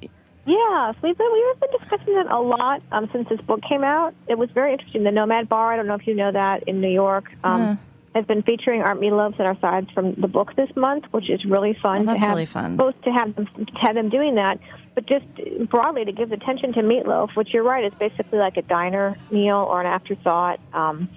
Yes, 0.46 0.96
we've 1.02 1.16
been 1.16 1.32
we've 1.32 1.60
been 1.60 1.78
discussing 1.78 2.14
it 2.16 2.26
a 2.26 2.40
lot 2.40 2.82
um, 2.90 3.08
since 3.12 3.28
this 3.28 3.40
book 3.42 3.60
came 3.68 3.84
out. 3.84 4.14
It 4.26 4.36
was 4.36 4.50
very 4.50 4.72
interesting. 4.72 5.04
The 5.04 5.10
Nomad 5.10 5.48
Bar, 5.48 5.74
I 5.74 5.76
don't 5.76 5.86
know 5.86 5.94
if 5.94 6.06
you 6.06 6.14
know 6.14 6.32
that 6.32 6.64
in 6.66 6.80
New 6.80 6.88
York, 6.88 7.26
um, 7.44 7.78
has 8.14 8.26
been 8.26 8.42
featuring 8.42 8.82
our 8.82 8.94
meatloaves 8.94 9.38
and 9.38 9.46
our 9.46 9.58
sides 9.60 9.88
from 9.92 10.14
the 10.14 10.26
book 10.26 10.56
this 10.56 10.68
month, 10.74 11.04
which 11.12 11.30
is 11.30 11.44
really 11.44 11.76
fun. 11.80 12.02
Oh, 12.02 12.04
that's 12.06 12.20
to 12.20 12.26
have, 12.26 12.34
really 12.34 12.46
fun. 12.46 12.76
Both 12.76 13.00
to 13.02 13.10
have 13.10 13.34
them 13.36 13.46
to 13.46 13.72
have 13.80 13.94
them 13.94 14.08
doing 14.08 14.34
that, 14.34 14.58
but 14.94 15.06
just 15.06 15.26
broadly 15.70 16.04
to 16.04 16.12
give 16.12 16.32
attention 16.32 16.72
to 16.72 16.80
meatloaf, 16.80 17.36
which 17.36 17.52
you're 17.52 17.62
right 17.62 17.84
is 17.84 17.92
basically 17.98 18.38
like 18.38 18.56
a 18.56 18.62
diner 18.62 19.16
meal 19.30 19.56
or 19.56 19.80
an 19.80 19.86
afterthought. 19.86 20.60
Um, 20.72 21.08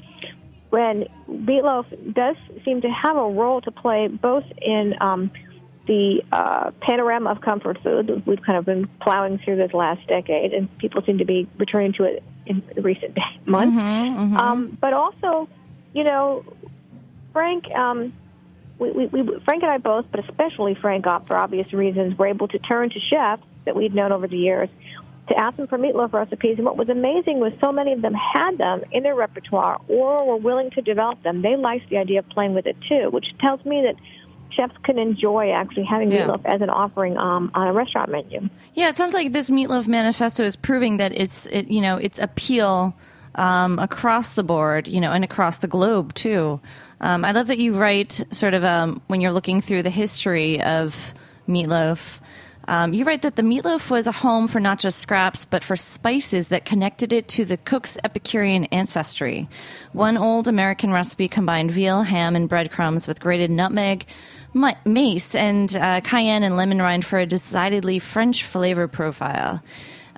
when 0.69 1.05
meatloaf 1.29 1.85
does 2.13 2.35
seem 2.65 2.81
to 2.81 2.89
have 2.89 3.15
a 3.15 3.29
role 3.29 3.61
to 3.61 3.71
play 3.71 4.07
both 4.07 4.45
in 4.59 4.95
um, 5.01 5.31
the 5.87 6.23
uh, 6.31 6.71
panorama 6.81 7.31
of 7.31 7.41
comfort 7.41 7.77
food. 7.83 8.23
We've 8.25 8.41
kind 8.41 8.57
of 8.57 8.65
been 8.65 8.87
plowing 9.01 9.39
through 9.39 9.57
this 9.57 9.73
last 9.73 10.07
decade, 10.07 10.53
and 10.53 10.75
people 10.77 11.01
seem 11.05 11.17
to 11.17 11.25
be 11.25 11.47
returning 11.57 11.93
to 11.93 12.05
it 12.05 12.23
in 12.45 12.63
recent 12.77 13.17
months. 13.45 13.75
Mm-hmm, 13.75 14.19
mm-hmm. 14.19 14.37
Um, 14.37 14.77
but 14.79 14.93
also, 14.93 15.49
you 15.93 16.03
know, 16.03 16.45
Frank, 17.33 17.69
um, 17.71 18.13
we, 18.79 18.91
we, 18.91 19.05
we, 19.07 19.39
Frank 19.43 19.63
and 19.63 19.71
I 19.71 19.77
both, 19.77 20.05
but 20.11 20.27
especially 20.29 20.75
Frank, 20.75 21.05
for 21.05 21.35
obvious 21.35 21.71
reasons, 21.73 22.17
were 22.17 22.27
able 22.27 22.47
to 22.47 22.59
turn 22.59 22.89
to 22.89 22.99
chefs 22.99 23.43
that 23.65 23.75
we'd 23.75 23.93
known 23.93 24.11
over 24.11 24.27
the 24.27 24.37
years 24.37 24.69
to 25.29 25.37
ask 25.37 25.55
them 25.57 25.67
for 25.67 25.77
meatloaf 25.77 26.11
recipes. 26.13 26.55
And 26.57 26.65
what 26.65 26.77
was 26.77 26.89
amazing 26.89 27.39
was 27.39 27.53
so 27.63 27.71
many 27.71 27.93
of 27.93 28.01
them 28.01 28.13
had 28.13 28.57
them 28.57 28.83
in 28.91 29.03
their 29.03 29.15
repertoire 29.15 29.79
or 29.87 30.27
were 30.27 30.37
willing 30.37 30.69
to 30.71 30.81
develop 30.81 31.23
them. 31.23 31.41
They 31.41 31.55
liked 31.55 31.89
the 31.89 31.97
idea 31.97 32.19
of 32.19 32.29
playing 32.29 32.53
with 32.53 32.65
it 32.65 32.75
too, 32.87 33.09
which 33.09 33.25
tells 33.39 33.63
me 33.65 33.83
that 33.85 33.95
chefs 34.51 34.75
can 34.83 34.99
enjoy 34.99 35.51
actually 35.51 35.85
having 35.85 36.11
Yeah. 36.11 36.27
meatloaf 36.27 36.41
as 36.45 36.61
an 36.61 36.69
offering 36.69 37.17
um, 37.17 37.51
on 37.55 37.67
a 37.67 37.73
restaurant 37.73 38.11
menu. 38.11 38.49
Yeah, 38.75 38.89
it 38.89 38.95
sounds 38.95 39.13
like 39.13 39.31
this 39.31 39.49
meatloaf 39.49 39.87
manifesto 39.87 40.43
is 40.43 40.55
proving 40.55 40.97
that 40.97 41.11
it's 41.13 41.45
it, 41.47 41.69
you 41.69 41.81
know 41.81 41.97
its 41.97 42.19
appeal 42.19 42.93
um, 43.35 43.79
across 43.79 44.33
the 44.33 44.43
board, 44.43 44.87
you 44.87 45.01
know, 45.01 45.11
and 45.11 45.23
across 45.23 45.59
the 45.59 45.67
globe 45.67 46.13
too. 46.13 46.59
Um, 47.01 47.25
I 47.25 47.31
love 47.31 47.47
that 47.47 47.57
you 47.57 47.75
write 47.75 48.25
sort 48.31 48.53
of 48.53 48.63
um, 48.63 49.01
when 49.07 49.21
you're 49.21 49.31
looking 49.31 49.61
through 49.61 49.83
the 49.83 49.89
history 49.89 50.61
of 50.61 51.13
meatloaf. 51.47 52.19
Um, 52.67 52.93
you 52.93 53.03
write 53.03 53.23
that 53.23 53.35
the 53.35 53.41
meatloaf 53.41 53.89
was 53.89 54.07
a 54.07 54.13
home 54.13 54.47
for 54.47 54.59
not 54.59 54.79
just 54.79 54.99
scraps, 54.99 55.43
but 55.43 55.63
for 55.63 55.75
spices 55.75 56.47
that 56.47 56.63
connected 56.63 57.11
it 57.11 57.27
to 57.29 57.43
the 57.43 57.57
cook's 57.57 57.97
Epicurean 58.05 58.65
ancestry. 58.65 59.49
One 59.91 60.17
old 60.17 60.47
American 60.47 60.93
recipe 60.93 61.27
combined 61.27 61.71
veal, 61.71 62.03
ham, 62.03 62.37
and 62.37 62.47
breadcrumbs 62.47 63.05
with 63.05 63.19
grated 63.19 63.51
nutmeg, 63.51 64.05
mace, 64.85 65.35
and 65.35 65.75
uh, 65.75 65.99
cayenne 66.01 66.43
and 66.43 66.55
lemon 66.55 66.81
rind 66.81 67.05
for 67.05 67.19
a 67.19 67.25
decidedly 67.25 67.99
French 67.99 68.45
flavor 68.45 68.87
profile. 68.87 69.61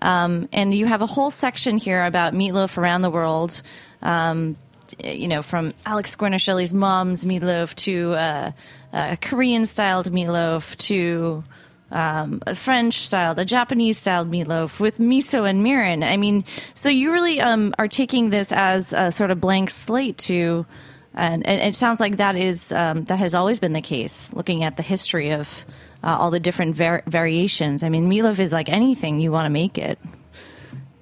Um, 0.02 0.50
and 0.52 0.74
you 0.74 0.86
have 0.86 1.02
a 1.02 1.08
whole 1.08 1.32
section 1.32 1.78
here 1.78 2.06
about 2.06 2.34
meatloaf 2.34 2.78
around 2.78 3.02
the 3.02 3.10
world. 3.10 3.62
Um, 4.02 4.58
you 5.04 5.28
know, 5.28 5.42
from 5.42 5.74
Alex 5.86 6.16
Guarnaschelli's 6.16 6.74
mom's 6.74 7.24
meatloaf 7.24 7.74
to 7.76 8.14
uh, 8.14 8.52
a 8.94 9.18
Korean 9.18 9.66
styled 9.66 10.12
meatloaf 10.12 10.78
to 10.78 11.44
um, 11.92 12.42
a 12.46 12.56
French 12.56 13.08
styled, 13.08 13.40
a 13.40 13.46
Japanese 13.46 13.98
styled 13.98 14.30
meatloaf 14.30 14.80
with 14.80 14.98
miso 15.00 15.50
and 15.50 15.66
mirin. 15.66 16.04
I 16.04 16.18
mean, 16.18 16.44
so 16.74 16.90
you 16.90 17.12
really 17.12 17.40
um, 17.42 17.74
are 17.78 17.88
taking 17.88 18.30
this 18.30 18.52
as 18.52 18.94
a 18.94 19.12
sort 19.12 19.32
of 19.32 19.40
blank 19.40 19.70
slate 19.70 20.18
to, 20.20 20.66
and, 21.14 21.46
and 21.48 21.62
it 21.62 21.76
sounds 21.76 22.00
like 22.00 22.18
that 22.18 22.36
is 22.36 22.72
um, 22.72 23.06
that 23.06 23.20
has 23.20 23.34
always 23.34 23.60
been 23.60 23.74
the 23.74 23.82
case. 23.82 24.32
Looking 24.34 24.64
at 24.64 24.78
the 24.78 24.84
history 24.84 25.32
of 25.32 25.66
uh, 26.06 26.16
all 26.18 26.30
the 26.32 26.40
different 26.40 26.76
var- 26.76 27.04
variations, 27.08 27.84
I 27.84 27.90
mean, 27.90 28.10
meatloaf 28.10 28.40
is 28.40 28.54
like 28.54 28.70
anything 28.70 29.20
you 29.20 29.32
want 29.32 29.48
to 29.48 29.50
make 29.50 29.78
it. 29.78 30.00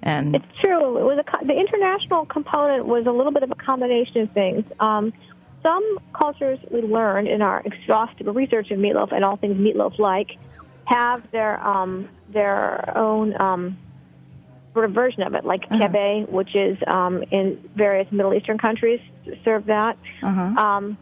And 0.02 0.34
It's 0.34 0.44
true. 0.60 0.98
It 0.98 1.04
was 1.04 1.18
a, 1.18 1.44
the 1.44 1.54
international 1.54 2.26
component 2.26 2.86
was 2.86 3.06
a 3.06 3.10
little 3.12 3.32
bit 3.32 3.42
of 3.42 3.50
a 3.50 3.54
combination 3.54 4.22
of 4.22 4.32
things. 4.32 4.64
Um, 4.80 5.12
some 5.62 5.98
cultures 6.12 6.58
we 6.70 6.82
learned 6.82 7.28
in 7.28 7.40
our 7.42 7.62
exhaustive 7.64 8.34
research 8.34 8.70
of 8.70 8.78
meatloaf 8.78 9.12
and 9.12 9.24
all 9.24 9.36
things 9.36 9.56
meatloaf 9.56 9.98
like 9.98 10.36
have 10.84 11.30
their 11.30 11.58
um, 11.66 12.08
their 12.28 12.96
own 12.96 13.38
um, 13.40 13.78
sort 14.74 14.84
of 14.84 14.92
version 14.92 15.22
of 15.22 15.34
it, 15.34 15.44
like 15.44 15.68
kebab, 15.70 16.28
which 16.28 16.54
is 16.54 16.76
um, 16.86 17.22
in 17.30 17.70
various 17.74 18.10
Middle 18.12 18.34
Eastern 18.34 18.58
countries 18.58 19.00
serve 19.44 19.66
that. 19.66 19.96
Um, 20.58 20.98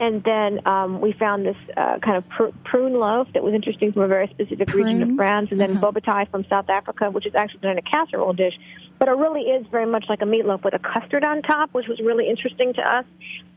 and 0.00 0.24
then 0.24 0.66
um, 0.66 1.00
we 1.00 1.12
found 1.12 1.44
this 1.44 1.56
uh, 1.76 1.98
kind 1.98 2.16
of 2.16 2.28
pr- 2.30 2.56
prune 2.64 2.94
loaf 2.94 3.28
that 3.34 3.42
was 3.42 3.52
interesting 3.52 3.92
from 3.92 4.02
a 4.02 4.08
very 4.08 4.28
specific 4.28 4.72
region 4.72 5.02
of 5.02 5.14
France, 5.14 5.48
and 5.50 5.60
then 5.60 5.76
bobotie 5.78 6.28
from 6.30 6.44
South 6.48 6.70
Africa, 6.70 7.10
which 7.10 7.26
is 7.26 7.34
actually 7.34 7.60
done 7.60 7.72
in 7.72 7.78
a 7.78 7.82
casserole 7.82 8.32
dish. 8.32 8.54
But 8.98 9.08
it 9.08 9.12
really 9.12 9.42
is 9.42 9.66
very 9.70 9.86
much 9.86 10.06
like 10.08 10.22
a 10.22 10.24
meatloaf 10.24 10.64
with 10.64 10.74
a 10.74 10.78
custard 10.78 11.22
on 11.22 11.42
top, 11.42 11.72
which 11.72 11.86
was 11.86 12.00
really 12.00 12.28
interesting 12.28 12.72
to 12.74 12.82
us. 12.82 13.04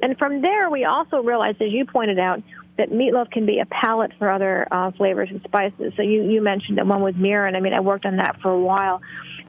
And 0.02 0.18
from 0.18 0.42
there, 0.42 0.70
we 0.70 0.84
also 0.84 1.24
realized, 1.24 1.62
as 1.62 1.72
you 1.72 1.86
pointed 1.86 2.20
out, 2.20 2.44
that 2.78 2.90
meatloaf 2.90 3.32
can 3.32 3.46
be 3.46 3.60
a 3.60 3.66
palette 3.66 4.12
for 4.18 4.30
other 4.30 4.68
uh, 4.72 4.92
flavors 4.92 5.30
and 5.32 5.42
spices. 5.44 5.94
So 5.96 6.02
you, 6.02 6.24
you 6.24 6.42
mentioned 6.42 6.78
that 6.78 6.88
one 6.88 7.02
with 7.02 7.16
mirin. 7.16 7.56
I 7.56 7.60
mean, 7.60 7.74
I 7.74 7.80
worked 7.80 8.06
on 8.06 8.18
that 8.18 8.42
for 8.42 8.52
a 8.52 8.60
while, 8.60 9.02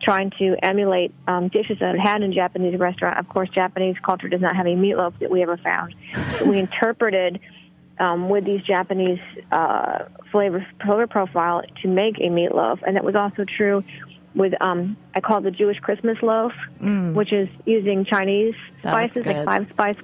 trying 0.05 0.31
to 0.39 0.57
emulate 0.63 1.13
um, 1.27 1.49
dishes 1.49 1.79
that 1.81 1.97
I 1.99 2.03
had 2.03 2.23
in 2.23 2.31
a 2.31 2.35
Japanese 2.35 2.79
restaurant. 2.79 3.19
Of 3.19 3.29
course, 3.29 3.49
Japanese 3.55 3.97
culture 4.05 4.29
does 4.29 4.41
not 4.41 4.55
have 4.55 4.67
a 4.67 4.75
meatloaf 4.75 5.19
that 5.21 5.31
we 5.31 5.43
ever 5.43 5.57
found. 5.57 5.95
But 6.13 6.47
we 6.47 6.59
interpreted 6.67 7.41
um, 7.99 8.29
with 8.29 8.45
these 8.45 8.63
Japanese 8.63 9.21
uh, 9.51 10.05
flavor 10.31 10.67
flavor 10.85 11.07
profile 11.07 11.63
to 11.83 11.89
make 11.89 12.19
a 12.19 12.29
meatloaf, 12.29 12.81
and 12.87 12.97
that 12.97 13.05
was 13.05 13.15
also 13.15 13.45
true 13.45 13.83
with 14.35 14.53
um, 14.61 14.97
I 15.15 15.21
call 15.21 15.39
it 15.39 15.43
the 15.43 15.51
Jewish 15.51 15.79
Christmas 15.79 16.19
loaf, 16.23 16.53
which 17.15 17.33
is 17.33 17.49
using 17.65 18.05
Chinese 18.05 18.55
That 18.83 18.91
spices 18.91 19.27
like 19.27 19.45
five 19.45 19.67
spice 19.71 19.97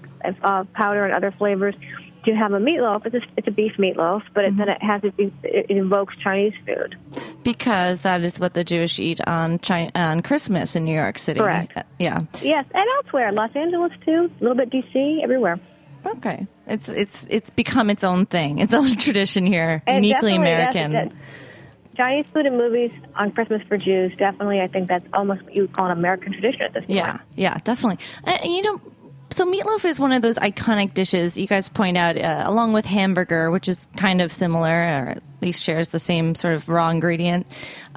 uh, 0.43 0.65
powder 0.73 1.05
and 1.05 1.13
other 1.13 1.33
flavors 1.33 1.75
to 2.25 2.33
have 2.35 2.53
a 2.53 2.59
meatloaf. 2.59 3.07
It's 3.07 3.15
a, 3.15 3.21
it's 3.37 3.49
a 3.49 3.51
beef 3.51 3.73
meatloaf, 3.79 4.23
but 4.35 4.45
it, 4.45 4.57
then 4.57 4.69
it 4.69 4.83
has 4.83 5.03
it, 5.05 5.15
it 5.43 5.71
invokes 5.71 6.15
Chinese 6.23 6.55
food. 6.67 6.97
because 7.43 8.01
that 8.01 8.23
is 8.23 8.39
what 8.41 8.55
the 8.55 8.65
Jewish 8.65 8.99
eat 8.99 9.21
on 9.27 9.59
Chi- 9.59 9.91
on 9.95 10.23
Christmas 10.23 10.77
in 10.77 10.85
New 10.85 10.95
York 10.95 11.19
City. 11.19 11.41
Correct. 11.41 11.77
Uh, 11.77 11.83
Yeah. 11.99 12.21
Yes, 12.43 12.65
and 12.75 12.85
elsewhere, 12.97 13.33
Los 13.33 13.55
Angeles 13.55 13.93
too, 14.05 14.31
a 14.41 14.43
little 14.43 14.57
bit 14.57 14.71
DC, 14.71 15.23
everywhere. 15.23 15.59
Okay. 16.07 16.47
It's 16.67 16.89
it's 16.89 17.27
it's 17.31 17.51
become 17.51 17.91
its 17.91 18.05
own 18.05 18.27
thing, 18.27 18.59
its 18.59 18.73
own 18.75 18.97
tradition 18.97 19.45
here, 19.47 19.83
And 19.87 20.05
uniquely 20.05 20.39
that's- 20.39 20.75
American. 20.75 21.19
Chinese 21.97 22.25
food 22.33 22.47
and 22.47 22.57
movies 22.57 22.91
on 23.17 23.31
Christmas 23.33 23.61
for 23.69 23.77
Jews, 23.77 24.13
definitely, 24.17 24.61
I 24.61 24.69
think 24.69 24.89
that's 24.89 25.05
almost 25.13 25.43
what 25.43 25.55
you 25.55 25.63
would 25.63 25.73
call 25.75 25.87
an 25.87 25.93
American 25.99 26.33
tradition 26.33 26.63
at 26.63 26.73
this 26.73 26.85
point. 26.87 26.97
Yeah, 26.97 27.19
yeah, 27.37 27.59
definitely. 27.65 28.03
And, 28.25 28.51
you 28.51 28.63
know, 28.63 28.81
so 29.31 29.47
meatloaf 29.47 29.85
is 29.85 30.01
one 30.01 30.13
of 30.13 30.23
those 30.23 30.39
iconic 30.39 30.93
dishes 30.95 31.37
you 31.37 31.47
guys 31.47 31.69
point 31.69 31.97
out, 31.97 32.17
uh, 32.17 32.43
along 32.47 32.73
with 32.73 32.85
hamburger, 32.85 33.51
which 33.51 33.69
is 33.69 33.87
kind 33.97 34.21
of 34.21 34.33
similar, 34.33 34.69
or 34.69 35.09
at 35.11 35.23
least 35.41 35.63
shares 35.63 35.91
the 35.91 36.01
same 36.01 36.35
sort 36.35 36.55
of 36.55 36.69
raw 36.69 36.91
ingredient. 36.91 37.47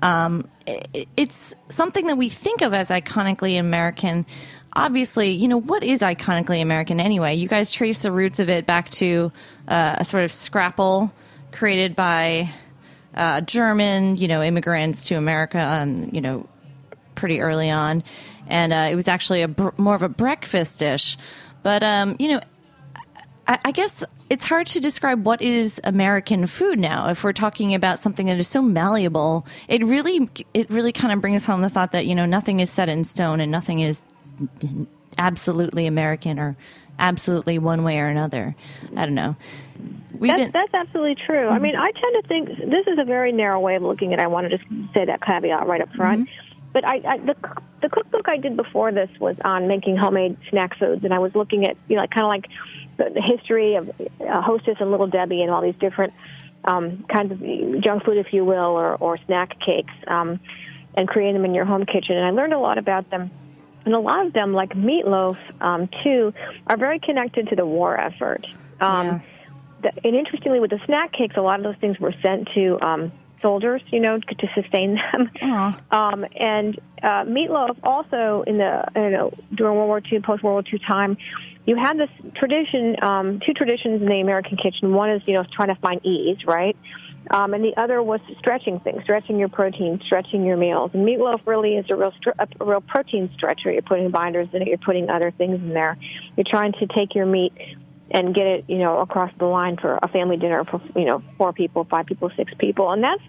Um, 0.02 0.48
i 0.68 0.82
it's 1.18 1.54
something 1.70 2.08
that 2.08 2.18
we 2.18 2.30
think 2.30 2.62
of 2.62 2.74
as 2.74 2.90
iconically 2.90 3.60
American. 3.60 4.25
Obviously, 4.74 5.32
you 5.32 5.48
know, 5.48 5.60
what 5.60 5.84
is 5.84 6.02
iconically 6.02 6.62
American 6.62 7.00
anyway? 7.00 7.36
You 7.36 7.48
guys 7.48 7.72
trace 7.72 8.00
the 8.00 8.12
roots 8.12 8.40
of 8.40 8.50
it 8.50 8.66
back 8.66 8.90
to 8.92 9.32
uh, 9.68 9.96
a 9.98 10.06
sort 10.06 10.24
of 10.24 10.32
scrapple 10.32 11.12
created 11.52 11.96
by 11.96 12.52
uh, 13.16 13.42
German, 13.42 14.18
you 14.18 14.28
know, 14.28 14.42
immigrants 14.42 15.06
to 15.06 15.16
America, 15.16 15.58
and 15.58 16.13
you 16.13 16.22
know, 16.22 16.48
pretty 17.16 17.42
early 17.42 17.70
on, 17.70 18.04
and 18.48 18.74
uh, 18.74 18.88
it 18.92 18.96
was 18.96 19.08
actually 19.08 19.42
a 19.42 19.48
br- 19.48 19.70
more 19.78 19.96
of 19.96 20.02
a 20.02 20.10
breakfast 20.10 20.80
dish. 20.80 21.18
But 21.62 21.84
um, 21.84 22.16
you 22.20 22.30
know, 22.30 22.42
I, 23.48 23.60
I 23.66 23.72
guess 23.72 24.04
it's 24.30 24.46
hard 24.46 24.68
to 24.68 24.80
describe 24.80 25.26
what 25.26 25.42
is 25.42 25.80
American 25.84 26.48
food 26.48 26.80
now. 26.80 27.10
If 27.10 27.24
we're 27.24 27.34
talking 27.34 27.74
about 27.74 28.00
something 28.00 28.26
that 28.28 28.38
is 28.38 28.48
so 28.48 28.62
malleable, 28.62 29.46
it 29.68 29.84
really 29.84 30.30
it 30.54 30.70
really 30.70 30.92
kind 30.92 31.14
of 31.14 31.22
brings 31.22 31.46
home 31.46 31.62
the 31.62 31.70
thought 31.70 31.92
that 31.92 32.06
you 32.06 32.16
know 32.16 32.26
nothing 32.26 32.60
is 32.60 32.70
set 32.70 32.90
in 32.90 33.04
stone 33.04 33.40
and 33.40 33.52
nothing 33.52 33.80
is 33.80 34.04
absolutely 35.18 35.86
American 35.86 36.40
or 36.40 36.56
absolutely 37.00 37.60
one 37.60 37.84
way 37.84 38.00
or 38.00 38.08
another. 38.08 38.56
I 38.96 39.06
don't 39.06 39.16
know. 39.16 39.36
We've 40.18 40.32
That's, 40.32 40.44
been 40.44 40.52
that's 40.52 40.74
absolutely 40.74 41.16
true. 41.26 41.50
I 41.50 41.60
mean, 41.60 41.76
I 41.76 41.92
tend 41.92 42.24
to 42.24 42.28
think 42.28 42.48
this 42.50 42.88
is 42.88 43.00
a 43.00 43.04
very 43.04 43.32
narrow 43.32 43.60
way 43.60 43.76
of 43.76 43.84
looking 43.84 44.14
at 44.14 44.20
it. 44.20 44.24
I 44.24 44.28
want 44.28 44.50
to 44.50 44.58
just 44.58 44.70
say 44.94 45.06
that 45.06 45.22
caveat 45.22 45.68
right 45.68 45.82
up 45.82 45.92
front. 45.96 46.30
But 46.74 46.86
I, 46.86 46.96
I 47.08 47.18
the 47.20 47.36
the 47.82 47.89
cookbook 47.89 48.27
I 48.27 48.38
did 48.38 48.58
before 48.58 48.92
this 48.92 49.10
was 49.20 49.36
on 49.46 49.68
making 49.68 49.98
homemade 49.98 50.38
snack 50.50 50.77
foods, 50.80 51.03
and 51.03 51.13
I 51.13 51.20
was 51.20 51.34
looking 51.36 51.65
at 51.65 51.77
you 51.88 51.96
know 51.96 52.06
kind 52.08 52.25
of 52.25 52.30
like 52.30 52.46
the, 52.98 53.13
the 53.13 53.22
history 53.22 53.75
of 53.75 53.89
uh, 53.89 54.42
Hostess 54.42 54.77
and 54.80 54.92
Little 54.92 55.08
Debbie 55.08 55.42
and 55.42 55.51
all 55.51 55.62
these 55.62 55.75
different 55.80 56.13
um, 56.65 57.03
kinds 57.13 57.32
of 57.32 57.39
junk 57.82 58.03
food, 58.03 58.18
if 58.18 58.34
you 58.34 58.46
will, 58.46 58.60
or, 58.60 58.96
or 58.96 59.18
snack 59.25 59.60
cakes, 59.60 59.94
um, 60.08 60.39
and 60.96 61.08
creating 61.08 61.34
them 61.34 61.46
in 61.46 61.53
your 61.53 61.65
home 61.65 61.86
kitchen. 61.86 62.15
And 62.15 62.25
I 62.25 62.32
learned 62.32 62.53
a 62.53 62.60
lot 62.60 62.77
about 62.77 63.10
them. 63.10 63.32
And 63.86 63.94
a 63.94 64.00
lot 64.00 64.25
of 64.25 64.32
them, 64.32 64.53
like 64.53 64.70
meatloaf, 64.70 65.38
um, 65.60 65.89
too, 66.03 66.34
are 66.68 66.77
very 66.77 67.00
connected 67.00 67.50
to 67.50 67.56
the 67.56 67.65
war 67.65 68.00
effort. 68.00 68.46
Um, 68.80 69.06
Yeah. 69.08 69.20
the, 69.82 69.92
and 70.06 70.15
interestingly, 70.15 70.62
with 70.62 70.70
the 70.70 70.80
snack 70.86 71.12
cakes, 71.12 71.36
a 71.36 71.42
lot 71.42 71.60
of 71.60 71.63
those 71.63 71.75
things 71.82 72.00
were 72.00 72.13
sent 72.22 72.48
to 72.56 72.80
um, 72.82 73.12
soldiers, 73.44 73.84
you 73.92 74.00
know, 74.00 74.18
to 74.18 74.48
sustain 74.56 74.96
them. 75.12 75.30
Um, 75.92 76.26
and 76.36 76.80
uh, 77.04 77.26
meatloaf 77.26 77.78
also 77.84 78.44
in 78.48 78.58
the 78.58 78.84
you 78.96 79.10
know 79.12 79.32
during 79.54 79.76
World 79.76 79.90
War 79.90 80.02
II, 80.12 80.22
post 80.22 80.42
World 80.42 80.66
War 80.66 80.74
II 80.74 80.80
time, 80.88 81.18
you 81.66 81.76
had 81.76 82.00
this 82.00 82.10
tradition, 82.36 82.96
um, 83.04 83.40
two 83.46 83.54
traditions 83.54 84.02
in 84.02 84.08
the 84.08 84.22
American 84.22 84.58
kitchen. 84.58 84.94
One 84.94 85.12
is 85.12 85.22
you 85.28 85.34
know 85.36 85.44
trying 85.56 85.70
to 85.70 85.80
find 85.82 86.04
ease, 86.04 86.38
right? 86.48 86.76
Um, 87.32 87.54
and 87.54 87.64
the 87.64 87.74
other 87.78 88.04
was 88.04 88.20
stretching 88.40 88.80
things, 88.82 89.04
stretching 89.04 89.40
your 89.40 89.48
protein, 89.48 90.02
stretching 90.06 90.44
your 90.46 90.58
meals. 90.58 90.92
And 90.94 91.08
meatloaf 91.08 91.46
really 91.46 91.78
is 91.78 91.86
a 91.90 91.96
real, 91.96 92.12
str- 92.18 92.32
a 92.38 92.66
real 92.66 92.82
protein 92.82 93.32
stretcher. 93.36 93.72
You're 93.72 93.82
putting 93.82 94.12
binders 94.12 94.50
in 94.52 94.62
it. 94.62 94.68
You're 94.68 94.78
putting 94.78 95.10
other 95.10 95.32
things 95.32 95.56
in 95.56 95.70
there. 95.70 95.98
You're 96.36 96.46
trying 96.50 96.74
to 96.74 96.88
take 96.88 97.16
your 97.16 97.26
meat 97.26 97.54
and 98.13 98.34
get 98.36 98.46
it, 98.46 98.65
you 98.67 98.77
know, 98.77 99.00
across 99.00 99.32
the 99.39 99.46
line 99.46 99.75
for 99.75 99.98
a 100.01 100.08
family 100.08 100.38
dinner 100.38 100.63
for, 100.65 100.79
you 100.96 101.05
know, 101.05 101.24
four 101.38 101.51
people, 101.51 101.86
five 101.89 102.05
people, 102.05 102.29
six 102.38 102.53
people. 102.60 102.91
And 102.91 103.03
that's, 103.03 103.22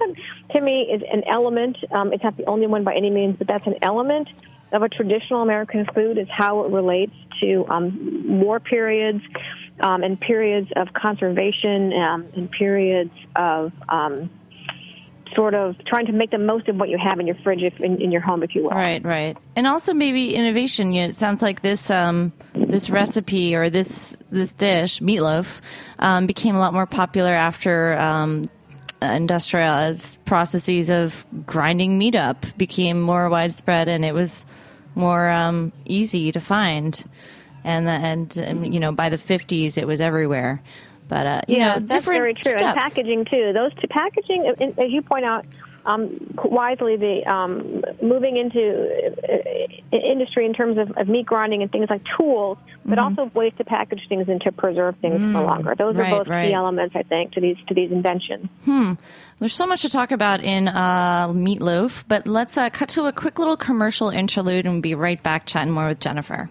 to 0.54 0.60
me, 0.60 0.82
is 0.82 1.02
an 1.10 1.22
element. 1.26 1.78
Um, 1.90 2.12
it's 2.12 2.22
not 2.22 2.36
the 2.36 2.44
only 2.44 2.66
one 2.66 2.84
by 2.84 2.94
any 2.94 3.10
means, 3.10 3.36
but 3.38 3.48
that's 3.48 3.66
an 3.66 3.76
element 3.82 4.28
of 4.72 4.82
a 4.82 4.88
traditional 4.88 5.42
American 5.42 5.86
food 5.94 6.18
is 6.18 6.28
how 6.30 6.64
it 6.64 6.72
relates 6.72 7.14
to 7.40 7.64
um, 7.68 8.40
war 8.40 8.60
periods 8.60 9.22
um, 9.80 10.02
and 10.02 10.20
periods 10.20 10.68
of 10.76 10.88
conservation 10.92 11.92
um, 11.92 12.26
and 12.36 12.50
periods 12.50 13.12
of 13.36 13.72
um, 13.88 14.30
sort 15.34 15.54
of 15.54 15.76
trying 15.86 16.06
to 16.06 16.12
make 16.12 16.30
the 16.30 16.38
most 16.38 16.68
of 16.68 16.76
what 16.76 16.88
you 16.88 16.98
have 16.98 17.18
in 17.18 17.26
your 17.26 17.36
fridge, 17.42 17.62
if, 17.62 17.78
in, 17.80 18.00
in 18.00 18.12
your 18.12 18.20
home, 18.20 18.42
if 18.42 18.54
you 18.54 18.64
will. 18.64 18.70
Right, 18.70 19.04
right, 19.04 19.36
and 19.56 19.66
also 19.66 19.92
maybe 19.92 20.34
innovation. 20.34 20.94
It 20.94 21.16
sounds 21.16 21.42
like 21.42 21.62
this 21.62 21.90
um, 21.90 22.32
this 22.75 22.90
recipe 22.90 23.54
or 23.54 23.71
this 23.71 24.16
this 24.31 24.52
dish, 24.52 25.00
meatloaf, 25.00 25.61
um, 26.00 26.26
became 26.26 26.57
a 26.57 26.59
lot 26.59 26.75
more 26.75 26.87
popular 26.87 27.33
after 27.33 27.97
um, 27.99 28.50
industrialized 29.00 30.25
processes 30.25 30.90
of 30.90 31.25
grinding 31.47 31.99
meat 31.99 32.16
up 32.16 32.45
became 32.57 33.00
more 33.00 33.28
widespread, 33.28 33.87
and 33.88 34.04
it 34.04 34.12
was 34.12 34.45
more 34.97 35.31
um, 35.31 35.73
easy 35.85 36.33
to 36.33 36.40
find. 36.40 37.04
And, 37.62 37.87
the, 37.87 37.93
and 37.93 38.38
um, 38.47 38.64
you 38.64 38.81
know, 38.81 38.93
by 38.93 39.09
the 39.09 39.19
fifties, 39.19 39.78
it 39.78 39.87
was 39.87 40.00
everywhere. 40.00 40.61
But 41.07 41.26
uh, 41.26 41.40
you 41.47 41.59
yeah, 41.59 41.75
know, 41.75 41.81
that's 41.81 42.04
different 42.04 42.23
very 42.23 42.35
true. 42.35 42.59
steps. 42.59 42.62
And 42.62 42.76
packaging 42.76 43.25
too. 43.26 43.52
Those 43.52 43.73
two 43.75 43.87
packaging, 43.87 44.47
as 44.78 44.90
you 44.90 45.00
point 45.00 45.25
out 45.25 45.47
um, 45.86 46.34
wisely, 46.44 46.96
the 46.96 47.22
um, 47.26 47.82
moving 48.02 48.36
into 48.36 49.14
uh, 49.22 49.96
industry 49.96 50.46
in 50.46 50.52
terms 50.52 50.78
of, 50.78 50.90
of 50.96 51.08
meat 51.08 51.26
grinding 51.26 51.62
and 51.62 51.70
things 51.70 51.86
like 51.88 52.02
tools, 52.18 52.58
but 52.84 52.98
also 52.98 53.30
ways 53.34 53.52
to 53.58 53.64
package 53.64 54.00
things 54.08 54.28
and 54.28 54.40
to 54.42 54.52
preserve 54.52 54.96
things 55.00 55.18
for 55.32 55.40
longer. 55.40 55.74
Those 55.76 55.94
Mm-hmm. 55.94 56.00
Mm. 56.00 56.04
Right, 56.04 56.12
are 56.12 56.18
both 56.18 56.28
right. 56.28 56.48
key 56.48 56.54
elements, 56.54 56.96
I 56.96 57.02
think, 57.02 57.32
to 57.32 57.40
these 57.40 57.56
to 57.68 57.74
these 57.74 57.92
inventions. 57.92 58.48
Hmm. 58.64 58.94
There's 59.38 59.54
so 59.54 59.66
much 59.66 59.82
to 59.82 59.88
talk 59.88 60.10
about 60.10 60.42
in 60.42 60.68
uh, 60.68 61.28
Meatloaf, 61.28 62.04
but 62.08 62.26
let's 62.26 62.56
uh, 62.58 62.70
cut 62.70 62.88
to 62.90 63.04
a 63.06 63.12
quick 63.12 63.38
little 63.38 63.56
commercial 63.56 64.10
interlude 64.10 64.66
and 64.66 64.76
we'll 64.76 64.82
be 64.82 64.94
right 64.94 65.22
back 65.22 65.46
chatting 65.46 65.72
more 65.72 65.88
with 65.88 66.00
Jennifer. 66.00 66.50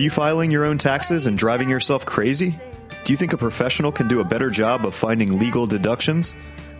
You 0.00 0.10
filing 0.10 0.50
your 0.50 0.64
own 0.64 0.78
taxes 0.78 1.26
and 1.26 1.36
driving 1.36 1.68
yourself 1.68 2.06
crazy? 2.06 2.58
Do 3.04 3.12
you 3.12 3.16
think 3.16 3.32
a 3.32 3.38
professional 3.38 3.92
can 3.92 4.08
do 4.08 4.20
a 4.20 4.24
better 4.24 4.50
job 4.50 4.86
of 4.86 4.94
finding 4.94 5.38
legal 5.38 5.66
deductions? 5.66 6.32